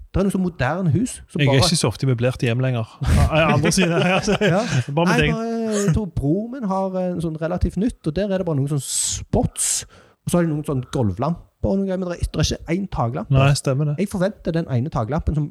[0.09, 2.47] Det er noe så moderne hus som Jeg er bare ikke så ofte i møblerte
[2.47, 2.95] hjem lenger.
[3.29, 4.62] Andre siden, altså, Ja.
[4.97, 8.41] Bare Nei, bare, jeg tror broren min har en sånn relativt nytt, og der er
[8.41, 9.83] det bare noen sånn spots.
[10.24, 12.89] Og så har de noen sånn gulvlamper, og greier, men er, det er ikke én
[12.95, 13.35] taklampe.
[13.37, 13.99] Nei, stemmer det.
[14.01, 15.51] Jeg forventer den ene taklampen som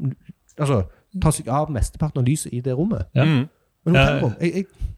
[0.57, 0.81] altså,
[1.23, 3.07] tar seg av mesteparten av lyset i det rommet.
[3.15, 3.25] Ja.
[3.25, 3.47] Mm.
[3.87, 4.93] Men hotellrom jeg, jeg,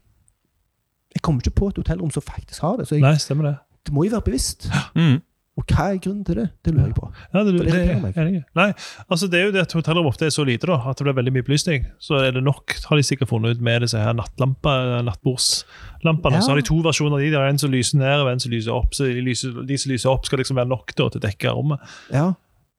[1.14, 3.56] jeg kommer ikke på et hotellrom som faktisk har det, så jeg, Nei, stemmer det.
[3.86, 4.70] det må jo være bevisst.
[4.94, 5.20] Mm.
[5.58, 6.46] Og hva er grunnen til det?
[6.64, 7.08] Det lurer jeg på.
[7.34, 7.80] Ja, det, det, det
[8.14, 8.44] det er.
[8.56, 8.68] Nei,
[9.10, 11.16] altså det er jo det at hotellrom ofte er så lite da, at det blir
[11.18, 11.88] veldig mye belysning.
[12.00, 16.38] Så er det nok, har de sikkert funnet ut med disse her nattlamper, nattbordslampene.
[16.38, 16.44] Ja.
[16.46, 17.32] Så har de to versjoner av de.
[17.34, 18.94] Det er en som lyser ned, og en som lyser opp.
[18.96, 21.56] Så de, lyser, de som lyser opp, skal liksom være nok da, til å dekke
[21.58, 21.92] rommet.
[22.14, 22.30] Ja,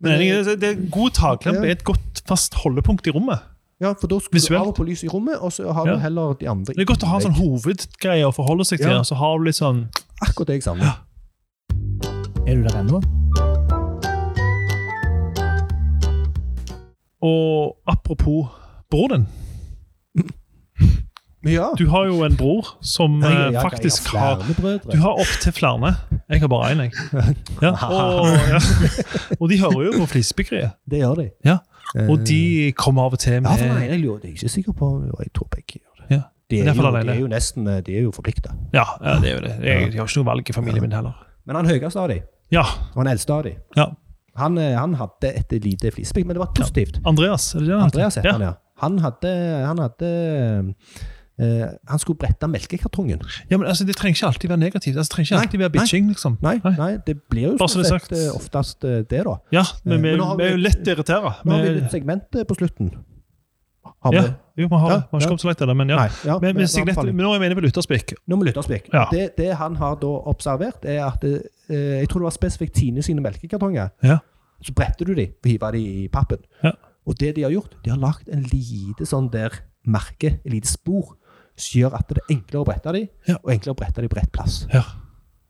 [0.01, 3.39] Men det, er det er god taklampe er et godt fast holdepunkt i rommet.
[3.81, 5.97] ja for da skrur du av på lyset i rommet, og så har du Ja.
[5.97, 8.89] heller de andre Det er godt å ha en sånn hovedgreie å forholde seg til.
[8.89, 9.01] Ja.
[9.03, 9.87] Så har du litt sånn
[10.21, 10.99] Akkurat det jeg savner.
[12.47, 13.01] Er du der ennå?
[17.21, 18.47] Og apropos
[18.89, 19.27] bror din.
[21.43, 21.71] Ja.
[21.77, 24.77] Du har jo en bror som Jeg- jeg- eh, jeg faktisk har har.
[24.91, 25.95] Du har opptil flere.
[26.31, 27.35] Jeg har bare én, jeg.
[27.61, 28.61] Ja, og, ja.
[29.39, 30.79] og de hører jo på Flisebyggeriet.
[30.89, 31.29] Det gjør de.
[31.45, 31.57] Ja,
[31.95, 34.75] Eh, Og de kommer av og til med Ja, for nei, jeg er ikke sikker
[34.77, 36.05] på Jeg tror begge gjør det.
[36.15, 36.21] Ja,
[36.51, 38.53] De er, jo, de er jo nesten eh, De er jo forplikta.
[38.73, 39.55] Ja, ja det er jo det.
[39.65, 41.19] Jeg, de har ikke noe valg i familien min heller.
[41.45, 42.63] Men han høyeste av dem, Ja,
[42.93, 43.89] og han eldste av dem, ja.
[44.39, 47.01] Han, eh, han hadde et lite flisespikk, men det var positivt.
[47.07, 47.75] Andreas, er det det?
[47.75, 47.97] han heter?
[47.97, 48.35] Andreas heter ja.
[48.37, 48.53] han, ja.
[48.81, 49.31] Han hadde,
[49.67, 50.11] han hadde
[51.41, 53.21] eh, Han skulle brette melkekartongen.
[53.49, 54.97] Ja, men altså, Det trenger ikke alltid være negativt.
[54.97, 55.79] Altså, det trenger ikke Nei, alltid være nei.
[55.79, 56.37] bitching, liksom.
[56.45, 59.23] Nei, nei, det blir jo Bare så stort det er sett eh, oftest eh, det,
[59.27, 59.37] da.
[59.51, 61.45] Ja, men vi, men vi er jo lett irritert.
[61.45, 62.93] Nå har vi et segment på slutten.
[64.01, 64.17] Har vi?
[64.17, 64.23] Ja,
[64.57, 64.97] jo, vi har Ja.
[64.97, 65.97] Vi har ikke kommet så langt ennå, men ja.
[66.25, 68.13] Ja, Men, men, men men nå er vi inne på lytterspikk.
[68.27, 68.89] Nå må lytterspikk.
[68.93, 69.05] Ja.
[69.11, 72.75] Det, det han har da observert, er at det, eh, Jeg tror det var spesifikt
[72.75, 73.89] Tine sine melkekartonger.
[74.03, 74.17] Ja.
[74.61, 76.37] Så bretter du de og hiver de i pappen.
[76.63, 76.71] Ja.
[77.05, 79.49] Og det de har gjort, de har lagt en lite sånn der
[79.85, 81.15] merke, et lite spor,
[81.57, 83.35] som gjør at det er enklere å brette dem, Ja.
[83.43, 84.65] og enklere å brette dem på rett plass.
[84.73, 84.83] Ja.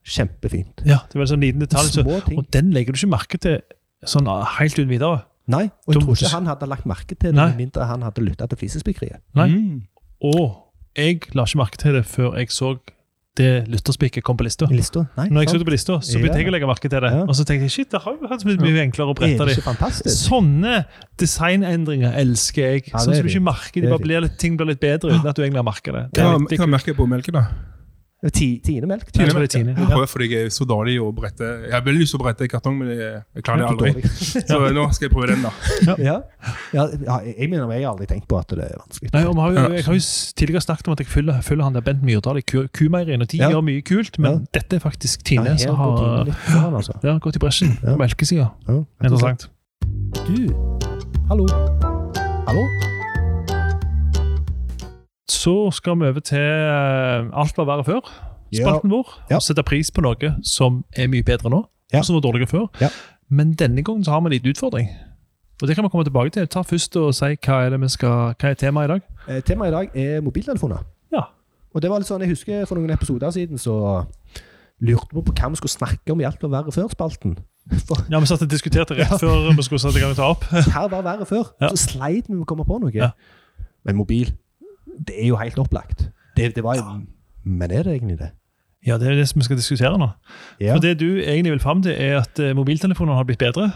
[0.04, 0.82] Kjempefint.
[0.86, 1.91] ja, det var en sånn liten detalj.
[1.93, 2.02] Så,
[2.38, 3.60] og den legger du ikke merke til
[4.04, 4.26] sånn
[4.58, 5.26] helt uten videre.
[5.52, 8.24] Nei, og jeg tror ikke han hadde lagt merke til det, med mindre han hadde
[8.24, 9.22] lytta til flisespikkeriet.
[9.38, 9.47] Nei.
[9.52, 9.82] Mm.
[10.26, 10.58] Og
[10.97, 12.74] jeg la ikke merke til det før jeg så
[13.39, 14.67] det lytterspiket kom på lista.
[14.67, 16.19] Nei, Når jeg så det på lista, så Ja.
[16.19, 17.11] begynte jeg å legge merke til det.
[17.11, 17.21] Ja.
[17.23, 20.11] Og så tenkte jeg shit, det har jo vært mye enklere å brette det?
[20.11, 20.86] Sånne
[21.17, 22.84] designendringer elsker jeg.
[22.91, 25.27] Ja, sånn som du ikke merker de bare blir litt, ting blir litt bedre uten
[25.27, 26.03] at du egentlig har merket det.
[26.13, 27.45] det Hva, er litt, hva merker på melke, da?
[28.30, 29.07] Tine melk.
[29.13, 29.74] det er Tine.
[29.74, 32.24] Jeg prøver fordi jeg er så dårlig å brette Jeg har veldig lyst til å
[32.24, 34.03] brette kartong, men jeg, klarer det aldri.
[34.51, 35.49] Så nå skal jeg prøve den, da.
[35.89, 35.95] Ja.
[36.05, 39.09] ja, ja jeg mener jeg har aldri tenkt på at det er vanskelig.
[39.15, 40.05] Nei, og har jo, jeg har jo
[40.38, 43.34] tidligere snakket om at jeg følger, følger han der Bent Myrdal i Ku- Kumeieriet, og
[43.34, 43.49] de Ja.
[43.49, 44.45] gjør mye kult, men Ja.
[44.59, 45.97] dette er faktisk Tine som har
[46.30, 46.93] han, altså.
[47.01, 47.95] ja, gått i bresjen Ja.
[47.95, 48.51] på melkesida.
[49.01, 49.49] Interessant.
[50.28, 50.53] Du,
[51.28, 51.47] hallo.
[52.45, 52.91] Hallo?
[55.32, 58.01] Så skal vi over til eh, Alt var verre før.
[58.51, 58.65] Ja.
[58.65, 59.13] Spalten vår.
[59.29, 59.38] Ja.
[59.39, 61.61] Og sette pris på noe som er mye bedre nå,
[61.93, 61.99] Ja.
[62.01, 62.67] og som var dårligere før.
[62.84, 62.89] Ja.
[63.32, 64.89] Men denne gangen så har vi en liten utfordring.
[65.61, 66.47] Og Det kan vi komme tilbake til.
[66.47, 69.01] Ta først og si hva er det vi skal, hva er temaet i dag.
[69.29, 70.84] Eh, Temaet i dag er mobiltelefoner.
[71.13, 71.21] Ja.
[71.75, 74.05] Og det var litt sånn, Jeg husker for noen episoder siden så
[74.82, 77.38] lurte vi på hva vi skulle snakke om i alt var verre før-spalten.
[77.88, 80.32] For Ja, Vi satt og diskuterte rett før vi skulle sette i gang å ta
[80.34, 80.43] opp.
[80.73, 81.53] hva var verre før?
[81.61, 81.69] Ja.
[81.69, 82.91] Så sleit vi med å komme på noe.
[82.91, 83.11] Ja.
[83.86, 84.34] Men mobil,
[85.00, 86.10] det er jo helt opplagt.
[86.38, 86.84] Det, det var jo
[87.44, 88.32] Men er det egentlig det?
[88.86, 90.10] Ja, Det er det som vi skal diskutere nå.
[90.60, 90.74] Ja.
[90.74, 93.72] For Det du egentlig vil fram til, er at mobiltelefonene mobiltelefoner har blitt bedre.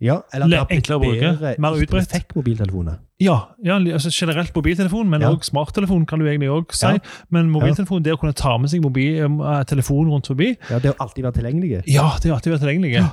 [0.00, 2.12] ja eller at det har blitt enklere å bruke, bedre mer utbredt.
[2.12, 2.98] fikk mobiltelefoner.
[3.20, 5.34] Ja, ja altså generelt mobiltelefon, men Ja.
[5.42, 6.86] smarttelefon kan du egentlig også si.
[6.86, 6.98] Ja.
[7.30, 10.94] Men mobiltelefon, det å kunne ta med seg mobil, eh, telefon rundt forbi, Ja, Det
[10.94, 11.82] har alltid vært tilgjengelige.
[11.86, 13.12] Ja, det har alltid vært tilgjengelige.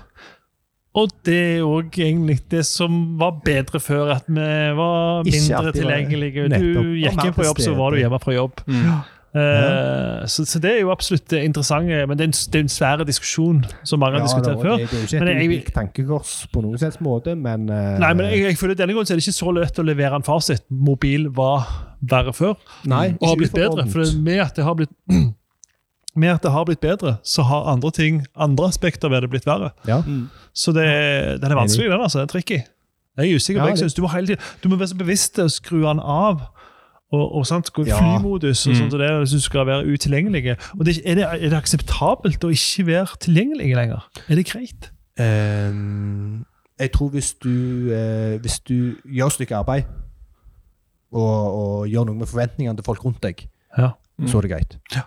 [0.96, 4.46] Og det er òg egentlig det som var bedre før, at vi
[4.78, 6.48] var mindre tilgjengelige.
[6.56, 8.62] Du gikk inn på jobb, så var du hjemme fra jobb.
[8.70, 8.88] Mm.
[9.36, 12.72] Eh, så, så det er jo absolutt interessant, men det er en, det er en
[12.72, 14.78] svær diskusjon som mange har Ja, diskutert før.
[14.80, 17.98] Det, det er jo ikke et jeg- ulikt tankekors på noen slags måte, men uh,
[18.00, 20.16] Nei, men jeg, jeg føler Denne gangen så er det ikke så lett å levere
[20.22, 20.64] en fasit.
[20.72, 21.68] Mobil var
[22.00, 22.56] verre før
[22.88, 23.84] Nei, og har blitt bedre.
[23.92, 24.96] For det- med at det har blitt
[26.16, 29.46] med at det har blitt bedre, så har andre ting, andre aspekter ved det blitt
[29.46, 29.70] verre.
[29.88, 30.02] Ja.
[30.54, 30.86] Så det,
[31.42, 32.02] den er vanskelig, den.
[32.02, 32.20] altså.
[32.20, 32.60] Den er tricky.
[33.18, 33.60] Jeg er usikker.
[33.62, 35.82] Ja, på, jeg synes du, må hele tiden, du må være så bevisst å skru
[35.86, 36.42] den av.
[37.14, 38.00] Og, og sant, gå i Ja.
[38.02, 38.78] flymodus og Mm.
[38.80, 40.56] sånt, og det, hvis du skal være utilgjengelig.
[40.80, 44.08] Og det, er, det, er det akseptabelt å ikke være tilgjengelig lenger?
[44.28, 44.90] Er det greit?
[45.20, 46.46] Um,
[46.80, 49.84] jeg tror hvis du, eh, hvis du gjør et stykke arbeid,
[51.16, 53.46] og, og gjør noe med forventningene til folk rundt deg,
[53.78, 53.92] Ja.
[54.28, 54.78] så er det greit.
[54.96, 55.02] Ja.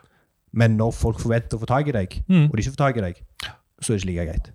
[0.52, 2.46] Men når folk forventer å få tak i deg, Mm.
[2.50, 3.22] og de ikke får tak i deg,
[3.82, 4.52] så er det ikke like greit.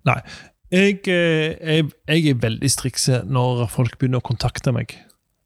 [0.73, 4.95] Jeg, eh, jeg, jeg er veldig striks når folk begynner å kontakte meg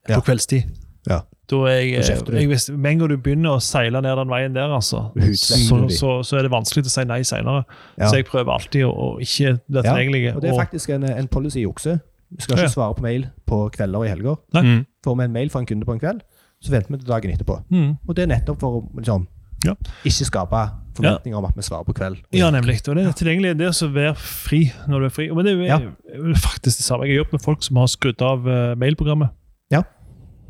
[0.08, 0.16] Ja.
[0.20, 0.64] på kveldstid.
[1.10, 1.22] Ja.
[1.48, 2.32] Da jeg, du.
[2.36, 6.10] jeg Med en gang du begynner å seile ned den veien der, altså, så, så,
[6.24, 7.64] så er det vanskelig å si nei senere.
[7.98, 8.08] Ja.
[8.10, 10.36] Så jeg prøver alltid å, å ikke bli Ja, tilgjengelig.
[10.36, 12.00] Og det er faktisk en, en policy i okse.
[12.32, 12.64] Vi skal Ja.
[12.66, 14.36] ikke svare på mail på kvelder og i helger.
[14.54, 14.86] Mm.
[15.04, 16.22] Får vi en mail fra en kunde på en kveld,
[16.60, 17.60] så venter vi til dagen etterpå.
[17.72, 17.98] Mm.
[18.08, 19.28] Og det er nettopp for å liksom,
[19.66, 19.74] Ja.
[20.06, 22.18] ikke skape forventninger om at vi svarer på kveld.
[22.34, 22.82] Ja, nemlig.
[22.88, 25.30] Og det er tilgjengelig det å være fri når du er fri.
[25.34, 26.34] Men det er jo Ja.
[26.36, 27.06] faktisk det samme.
[27.06, 29.30] Jeg har jobbet med folk som har skrudd av eh, mailprogrammet.
[29.72, 29.82] Ja.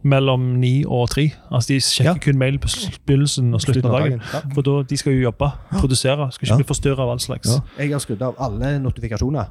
[0.04, 1.34] Mellom ni og tre.
[1.52, 2.18] Altså De sjekker Ja.
[2.22, 2.68] kun mail på
[3.08, 4.22] begynnelsen og slutten av dagen.
[4.54, 6.32] For da, de skal jo jobbe, produsere.
[6.32, 6.58] Skal ikke Ja.
[6.58, 7.50] bli forstyrra av all slags.
[7.56, 7.60] Ja.
[7.84, 9.48] Jeg har skrudd av alle notifikasjoner.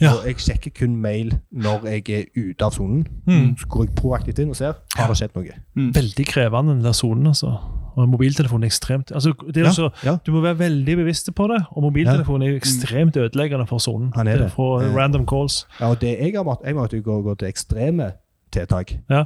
[0.00, 0.12] Ja.
[0.14, 3.06] Og jeg sjekker kun mail når jeg er ute av sonen.
[3.26, 3.56] Mm.
[3.58, 5.92] Så går jeg proaktivt inn og ser har det skjedd noe.
[5.92, 7.26] Veldig krevende, den der sonen.
[7.26, 7.58] altså.
[7.98, 10.12] Og mobiltelefonen er ekstremt altså, det er ja, også, ja.
[10.26, 14.12] Du må være veldig bevisst på det, og mobiltelefonen er ekstremt ødeleggende for sonen.
[14.14, 14.52] Han er det.
[14.54, 14.94] For Eh.
[14.94, 15.66] random calls.
[15.80, 18.12] ja og det jeg har måttet, jeg måtte gå, gå til ekstreme
[18.54, 18.92] tiltak.
[19.10, 19.24] Ja.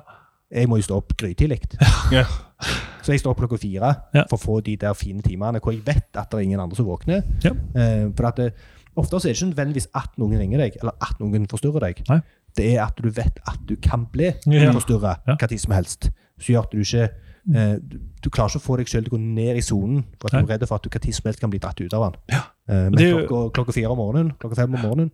[0.53, 1.61] Jeg må jo stå opp grytidlig.
[2.13, 2.25] Ja.
[3.03, 4.23] Så jeg står opp klokka fire Ja.
[4.31, 6.77] for å få de der fine timene hvor jeg vet at det er ingen andre
[6.79, 7.23] som våkner.
[7.45, 7.51] Ja.
[7.75, 8.53] Eh, for at det,
[8.97, 12.03] Ofte så er det ikke nødvendigvis at noen ringer deg, eller at noen forstyrrer deg.
[12.11, 12.19] Nei.
[12.57, 14.73] Det er at du vet at du kan bli Ja.
[14.73, 15.35] forstyrra Ja.
[15.41, 16.11] hva tid som helst.
[16.39, 17.09] Så gjør at du ikke
[17.55, 20.29] eh, du, klarer ikke å få deg selv til å gå ned i sonen, for
[20.29, 21.93] at du er redd for at du hva tid som helst kan bli dratt ut
[21.95, 22.21] av den.
[22.37, 22.43] Ja.
[22.69, 25.11] Eh, men jo- klokka, klokka fire om morgenen, klokka fem om morgenen,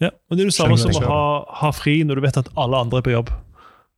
[0.00, 2.48] Ja, og Det er det samme som å ha, ha fri når du vet at
[2.58, 3.28] alle andre er på jobb.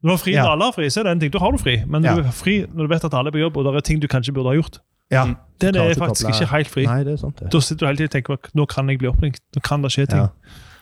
[0.02, 0.42] Når du har fri Ja.
[0.44, 1.30] når alle har fri, så er det en ting.
[1.30, 1.82] Da har du fri.
[1.86, 2.14] Men Ja.
[2.14, 4.00] du er fri når du vet at alle er på jobb, og det er ting
[4.00, 4.78] du kanskje burde ha gjort,
[5.10, 5.24] Ja.
[5.60, 6.84] den er faktisk ikke helt fri.
[6.84, 7.50] Nei, det er sant det.
[7.50, 9.40] Da sitter du hele tiden og tenker nå kan jeg bli oppringt.
[9.56, 10.18] Nå kan det skje ting.
[10.18, 10.28] Ja.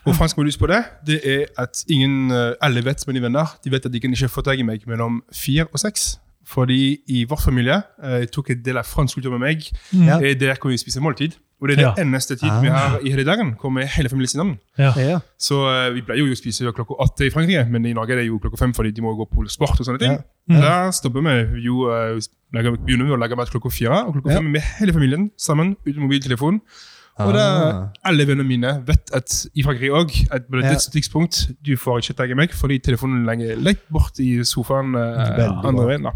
[0.07, 0.85] fransk han skal lyst på det?
[1.07, 4.11] Det er at ingen, eh, alle vet som er venner, de vet at de kan
[4.11, 6.19] ikke få tak i meg mellom fire og seks.
[6.47, 9.63] Fordi i vår familie eh, tok en del av fransk kultur med meg.
[9.93, 10.19] Ja.
[10.21, 11.37] er Der hvor vi spiser måltid.
[11.63, 12.03] Og det er det Ja.
[12.03, 12.61] eneste tid Ah.
[12.61, 14.59] vi har i hele dagen, hvor vi er hele familien sammen.
[14.79, 14.93] Ja.
[14.99, 15.19] Ja.
[15.39, 18.17] Så eh, vi pleier jo å spise klokka åtte i Frankrike, men i Norge er
[18.17, 20.19] det jo klokka fem fordi de må gå på sport og sånne ting.
[20.51, 20.61] Ja.
[20.61, 22.19] Da stopper vi jo, uh,
[22.53, 24.39] lager, begynner vi å lage mat klokka fire, og klokka Ja.
[24.41, 26.61] fem er vi hele familien sammen uten mobiltelefon.
[27.21, 27.89] Og da, Ah.
[28.09, 32.31] alle vennene mine vet at i Frankrike òg at på dette tidspunkt du får ikke
[32.31, 36.03] i meg fordi telefonen ligger lett bort i sofaen eh, andre veien.
[36.09, 36.15] da.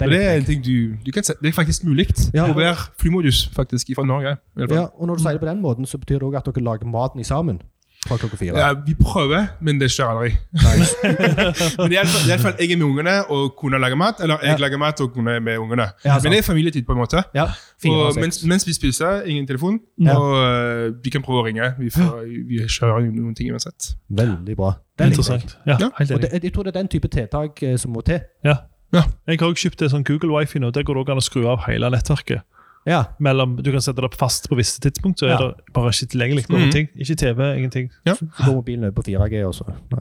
[0.00, 2.44] Og det er en ting du, du kan se, det er faktisk mulig Ja.
[2.46, 4.36] å være flymodus faktisk fra Norge.
[4.58, 6.64] Ja, og når du sier det på den måten, så betyr det òg at dere
[6.64, 7.60] lager maten i sammen
[8.08, 8.56] fra klokka fire.
[8.58, 10.30] Ja, vi prøver, men det skjer aldri.
[11.82, 14.22] men i alle fall, i alle fall jeg er med ungene og kona lager mat,
[14.24, 14.56] eller jeg Ja.
[14.62, 15.90] lager mat og kona er med ungene.
[16.04, 17.22] Ja, men det er familietid, på en måte.
[17.34, 17.44] Ja,
[17.88, 20.16] og mens, mens vi spiser, ingen telefon, Ja.
[20.16, 21.74] og uh, vi kan prøve å ringe.
[21.78, 23.92] Vi, får, vi kjører noen ting uansett.
[24.08, 24.72] Veldig bra.
[24.98, 25.10] Det er.
[25.12, 25.56] Interessant.
[25.66, 25.90] Ja, Ja.
[26.14, 28.20] Og det, jeg tror det er den type tiltak eh, som må til.
[28.44, 28.56] Ja.
[28.92, 29.02] Ja.
[29.28, 30.72] Jeg har også kjøpt det sånn Google Wifi nå.
[30.74, 32.42] Der går det også an å skru av hele nettverket.
[32.86, 35.38] Ja, Mellom, du kan sette det opp fast på visse tidspunkt, så er Ja.
[35.38, 36.48] det bare ikke tilgjengelig.
[36.48, 36.70] Noen Mhm.
[36.72, 36.88] ting.
[36.96, 37.90] Ikke TV, ingenting.
[38.06, 38.16] så
[38.46, 39.64] går mobilen over på 4G også.
[39.90, 40.00] Nei.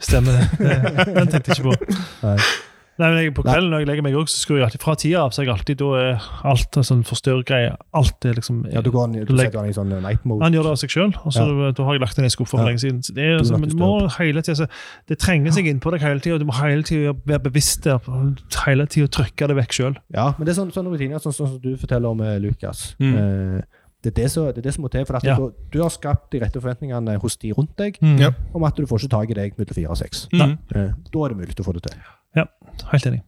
[0.00, 0.58] Stemmer det.
[0.58, 1.76] Det- Den tenkte jeg ikke på.
[2.22, 2.36] Nei.
[2.98, 4.94] Nei, men jeg, På kvelden når jeg legger meg også, så skrur jeg alltid fra
[4.98, 5.30] tida av.
[5.30, 7.76] så jeg alltid, Da er alt en sånn forstørrgreie.
[7.94, 10.42] Alt er liksom Ja, du, går an, du legger- setter den i sånn night mode.
[10.42, 11.70] Han gjør det av seg sjøl, Ja.
[11.72, 12.66] da har jeg lagt den i skuffa for Ja.
[12.66, 13.02] lenge siden.
[13.06, 14.68] Så det, er, så, altså, men må hele tiden, så,
[15.06, 17.98] det trenger seg innpå deg hele tida, du må hele tida være bevisst der.
[18.66, 19.96] Hele tida trykke det vekk sjøl.
[20.12, 22.96] Ja, men det er sånn, sånne rutiner sånn, sånn som du forteller om, eh, Lukas.
[22.98, 23.14] Mm.
[23.14, 23.62] Eh,
[24.02, 25.04] det, er det, som, det er det som må til.
[25.04, 25.36] For at Ja.
[25.36, 28.34] du, du har skapt de rette forventningene hos de rundt deg mm.
[28.54, 30.28] om at du får ikke tak i deg mellom fire og seks.
[30.32, 30.58] Mm.
[30.74, 31.98] Eh, da er det mulig å få det til.
[32.36, 33.22] Helt enig.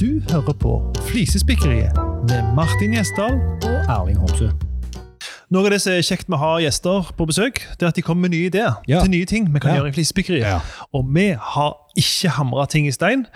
[0.00, 0.72] Du hører på
[1.10, 1.94] Flisespikkeriet
[2.30, 3.36] med Martin Gjesdal.
[3.66, 4.48] Og Erling Homsø.
[5.50, 7.96] Noe av det som er kjekt med å ha gjester på besøk, det er at
[7.96, 9.00] de kommer med nye ideer Ja.
[9.02, 9.80] til nye ting vi kan Ja.
[9.80, 10.44] gjøre i Flisespikkeriet.
[10.46, 10.60] Ja.
[10.92, 13.26] Og vi har ikke hamra ting i stein,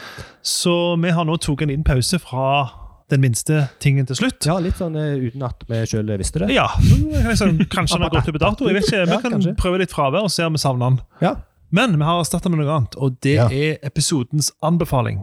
[0.42, 2.68] så vi har nå tatt en liten pause fra
[3.10, 4.44] den minste tingen til slutt.
[4.46, 6.50] Ja, litt sånn uh, uten at vi sjøl visste det.
[6.54, 8.66] Ja, liksom, Kanskje den har gått ut på dato.
[8.68, 9.06] jeg vet ikke.
[9.06, 11.00] Vi Ja, kan prøve litt fravær og se om vi savner den.
[11.20, 11.34] Ja.
[11.72, 13.46] Men vi har erstatta med noe annet, og det Ja.
[13.48, 15.22] er episodens anbefaling.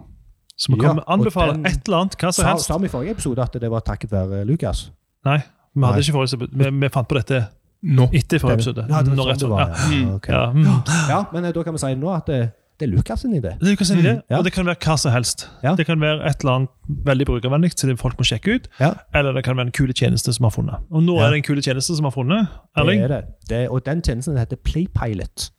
[0.58, 2.66] Så vi Ja, kan anbefale den- et eller annet, hva som helst.
[2.66, 4.90] sa vi i forrige episode at det var takket være Lukas?
[5.26, 5.38] Nei,
[5.76, 6.00] vi hadde Nei.
[6.02, 6.50] ikke forrige.
[6.52, 7.48] Vi, vi fant på dette
[7.84, 8.10] Nå.
[8.14, 8.86] etter forrige episode.
[8.90, 9.68] Ja, det Nå var rett sånn det var.
[9.70, 10.16] Ja.
[10.16, 10.34] Okay.
[10.36, 10.84] Ja, mm.
[11.10, 13.58] ja, men eh, da kan vi si nå at det, det er Lukas sin idé.
[13.60, 14.38] Du kan si det, Ja.
[14.40, 15.48] og det kan være hva som helst.
[15.64, 15.76] Ja.
[15.76, 16.70] Det kan være et eller annet
[17.06, 18.94] veldig brukervennlig som folk må sjekke ut, Ja.
[19.14, 20.80] eller det kan være en kule tjeneste som har funnet.
[20.92, 21.28] Og nå Ja.
[21.28, 22.48] er det en kule tjeneste som har funnet.
[22.76, 23.00] Erling?
[23.02, 23.26] Det er det.
[23.48, 23.70] det.
[23.70, 25.52] Og den tjenesten heter Playpilot.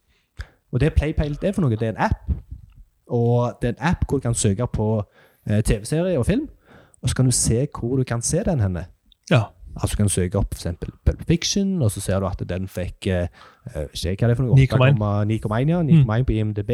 [0.72, 2.30] Og det Playpilot er for noe, det er en app.
[3.10, 4.88] Og det er en app hvor du kan søke på
[5.50, 6.48] eh, TV-serie og film,
[7.02, 8.84] og så kan du se hvor du kan se den henne.
[9.30, 9.42] Ja.
[9.76, 13.06] Altså du kan søke opp eksempel Pulp Fiction, og så ser du at den fikk
[13.06, 13.28] eh,
[13.74, 14.98] eh, ikke hva det er for noe, 9,1.
[15.46, 16.72] 8,9 ja, 9,1 på IMDb.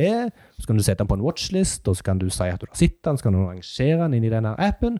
[0.59, 2.67] Så kan du sette den på en watchlist, og så kan du si at du
[2.69, 4.99] har sett den, så kan du rangere den inn i denne appen.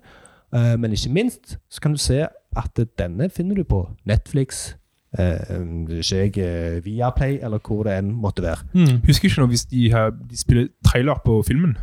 [0.55, 2.27] Eh, men ikke minst så kan du se
[2.57, 4.77] at denne finner du på Netflix,
[5.17, 6.39] ikke jeg,
[6.77, 8.59] eh, Viaplay, eller hvor det enn måtte være.
[8.75, 9.03] Mm.
[9.07, 11.77] Husker ikke nå hvis de, har, de spiller trailer på filmen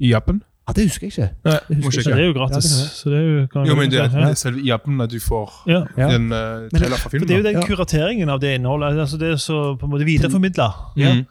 [0.00, 0.42] i appen.
[0.68, 1.28] Ja, det husker jeg ikke.
[1.44, 2.16] Nei, Det husker Så sjekke.
[2.16, 2.66] det er jo gratis.
[2.76, 5.18] Ja, det det er jo, Jo, men det det er selve i appen at du
[5.20, 5.82] får Ja.
[5.96, 7.28] en uh, trailer fra filmen.
[7.28, 8.98] det er jo den kurateringen av det innholdet.
[9.00, 10.68] altså Det er så på en måte videreformidla.
[10.96, 11.24] Mm.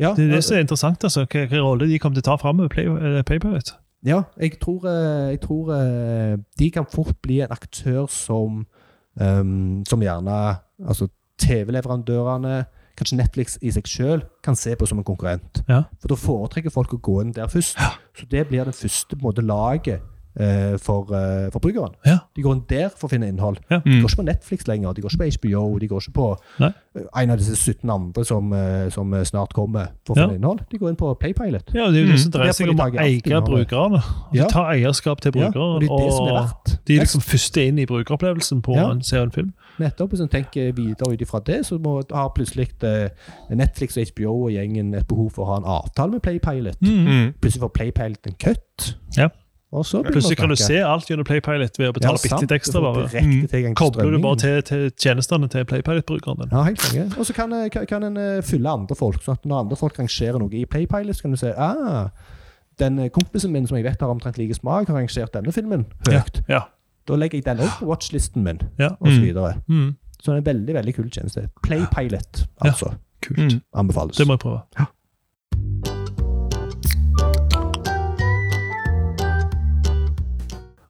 [0.00, 1.04] Ja, Det er det som er interessant.
[1.04, 3.72] altså, hva rolle de kommer til å ta fram med Play, eh, Playpilot.
[4.04, 8.66] Ja, jeg tror, eh, jeg tror eh, de kan fort bli en aktør som,
[9.20, 10.38] ehm, som gjerne
[10.86, 11.08] altså
[11.42, 12.64] TV-leverandørene,
[12.96, 15.60] kanskje Netflix i seg selv, kan se på som en konkurrent.
[15.68, 15.82] Ja.
[16.00, 17.76] For da foretrekker folk å gå inn der først.
[18.16, 20.04] Så det blir det første på en måte, laget
[20.38, 21.94] eh, for uh, forbrukeren.
[22.06, 22.18] Ja.
[22.36, 23.58] De går inn der for å finne innhold.
[23.70, 23.78] Ja.
[23.84, 24.02] De Mm.
[24.02, 26.72] går ikke på Netflix lenger, de går ikke på HBO, de går ikke på Nei.
[26.96, 30.26] eh, en av disse 17 andre som, eh, som eh, snart kommer for å Ja.
[30.26, 30.60] finne innhold.
[30.70, 31.72] De går inn på Playpilot.
[31.74, 32.38] Ja, Det er jo det som Mm.
[32.40, 34.02] dreier seg om å eie brukerne.
[34.32, 35.74] De tar eierskap til Ja, brukeren.
[35.74, 36.78] og det er det som er verdt.
[36.84, 38.90] de er liksom første inn i brukeropplevelsen på Ja.
[38.90, 39.32] en serienfilm.
[39.36, 39.52] film.
[39.78, 43.08] Nettopp, hvis en tenker videre ut ifra det, så må, har plutselig eh,
[43.50, 46.76] Netflix og HBO og gjengen et behov for å ha en avtale med Playpilot.
[46.80, 47.34] Mm.
[47.40, 48.94] Plutselig får Playpilot en cut.
[49.16, 49.28] Ja.
[49.84, 52.80] Plutselig kan du se alt gjennom Playpilot ved å betale bitte litt ekstra.
[52.80, 53.08] Bare.
[53.10, 56.48] direkte Kobler du bare til, til tjenestene til Playpilot-brukeren din.
[56.52, 57.06] Ja, helt konge.
[57.18, 59.20] Og så kan, eh, kan, en eh, fylle andre folk.
[59.22, 62.08] sånn at når andre folk rangerer noe i Playpilot, så kan du se ah,
[62.78, 65.86] den eh, kompisen min som jeg vet har omtrent like smak, har rangert denne filmen
[66.08, 66.42] høyt.
[66.48, 66.64] Ja.
[67.06, 68.94] Da legger jeg den opp på watchlisten min, Ja.
[69.00, 69.22] og så Mm.
[69.28, 69.54] videre.
[69.68, 69.96] Mm.
[70.20, 71.48] Så det er en veldig veldig kul tjeneste.
[71.62, 72.94] Playpilot, altså.
[73.22, 73.38] Kult.
[73.38, 73.60] Mm.
[73.74, 74.16] Anbefales.
[74.16, 74.86] Det må jeg prøve.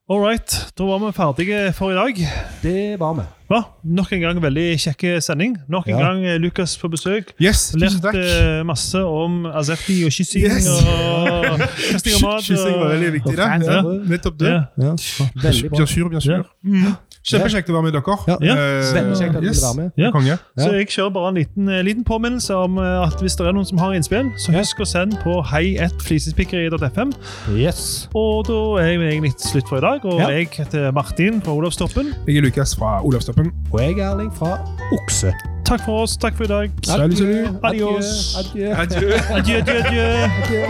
[0.09, 2.15] All right, da var vi ferdige for i dag.
[2.63, 3.23] Det var vi.
[3.51, 5.57] Ja, nok en gang veldig kjekk sending.
[5.71, 6.05] Nok en Ja.
[6.05, 7.33] gang eh, Lukas på besøk.
[7.43, 8.15] Yes, tusen Lært takk.
[8.15, 10.69] eh, masse om azerti og kyssing Yes.
[10.69, 11.59] og
[11.91, 12.43] kasting av mat.
[12.47, 13.49] Kyssing var veldig viktig, da.
[13.51, 13.83] Ja, ja.
[14.15, 14.53] nettopp det.
[14.55, 14.63] Ja.
[14.79, 14.95] Ja.
[15.43, 15.77] Veldig bra.
[15.77, 16.45] Bien sûr, bien sûr.
[16.63, 16.95] Ja.
[17.27, 18.16] Kjempekjekt å være med dere.
[18.31, 18.37] Ja.
[18.47, 18.55] Ja.
[18.55, 19.62] Eh, kjekt at yes.
[19.64, 19.91] være med.
[19.99, 20.11] Ja.
[20.14, 20.37] Konge.
[20.59, 23.57] Så jeg kjører bare en liten, eh, liten påminnelse om eh, at hvis det er
[23.57, 27.12] noen som har innspill, så husk å sende på hei1flisespikkeri.fm.
[27.59, 28.07] Yes.
[28.14, 30.05] Og da er jeg egentlig slutt for i dag.
[30.07, 30.29] Og Ja.
[30.37, 32.14] jeg heter Martin fra Olavstoppen.
[32.29, 33.51] Jeg er Lukas fra Olavstoppen.
[33.72, 34.59] Og jeg er Erling fra
[34.93, 35.35] Okse.
[35.66, 36.16] Takk for oss.
[36.16, 36.70] Takk for i dag.
[36.87, 37.59] Salut, salut.
[37.64, 38.37] Adios.
[38.39, 38.70] Adjø.
[38.70, 39.11] Adjø.
[39.35, 40.07] Adjø, adjø, adjø.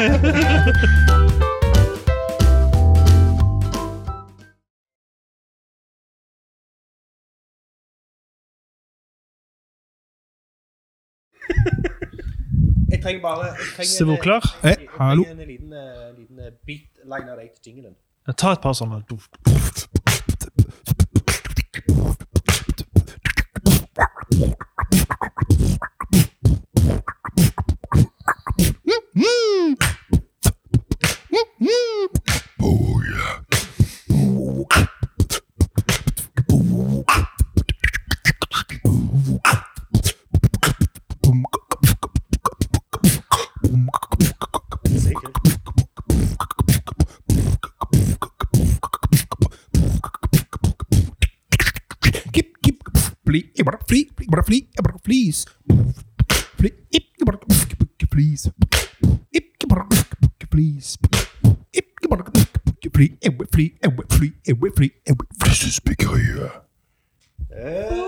[0.08, 0.32] Adjø.
[0.32, 1.52] Jeg
[13.06, 14.50] trenger bare jeg trenger Så er vi klar?
[14.62, 15.24] Eh, hallo.
[15.30, 17.96] en liten, eh, liten eh, beat-line av deg til jinglen.
[18.34, 19.02] Ta et par sånne.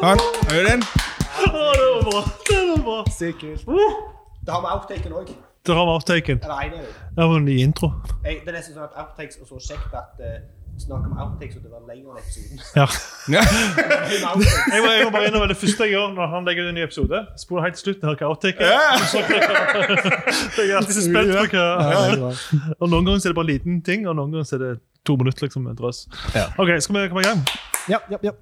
[0.03, 0.19] Han,
[0.49, 0.83] er det den?
[1.49, 2.21] Å, det var bra.
[2.49, 2.99] Det var bra.
[3.13, 3.65] Sikkert.
[4.47, 5.33] Da har vi outtaken òg.
[5.67, 6.39] Det har vi outtaken.
[6.45, 7.91] Det var en ny intro.
[8.25, 10.39] Jeg- Det er nesten sånn at outtakes er så kjekt at uh,
[10.79, 12.59] snakke om outtakes og det var lenger enn episoden.
[12.77, 12.87] Ja.
[13.29, 13.43] Ja.
[14.73, 16.75] Jeg må, jeg må bare innom det første jeg gjør når han legger ut en
[16.79, 17.19] ny episode.
[17.37, 18.71] Spoler helt til slutten og hører hva outtaken er.
[18.73, 18.79] Ja.
[20.63, 22.31] Jeg er alltid så spent på hva
[22.81, 24.71] Og noen ganger er det bare en liten ting, og noen ganger er det
[25.05, 26.07] to minutter liksom med drøss.
[26.35, 26.47] Ja.
[26.57, 27.45] OK, skal vi komme i gang?
[27.93, 28.33] Ja, ja, ja.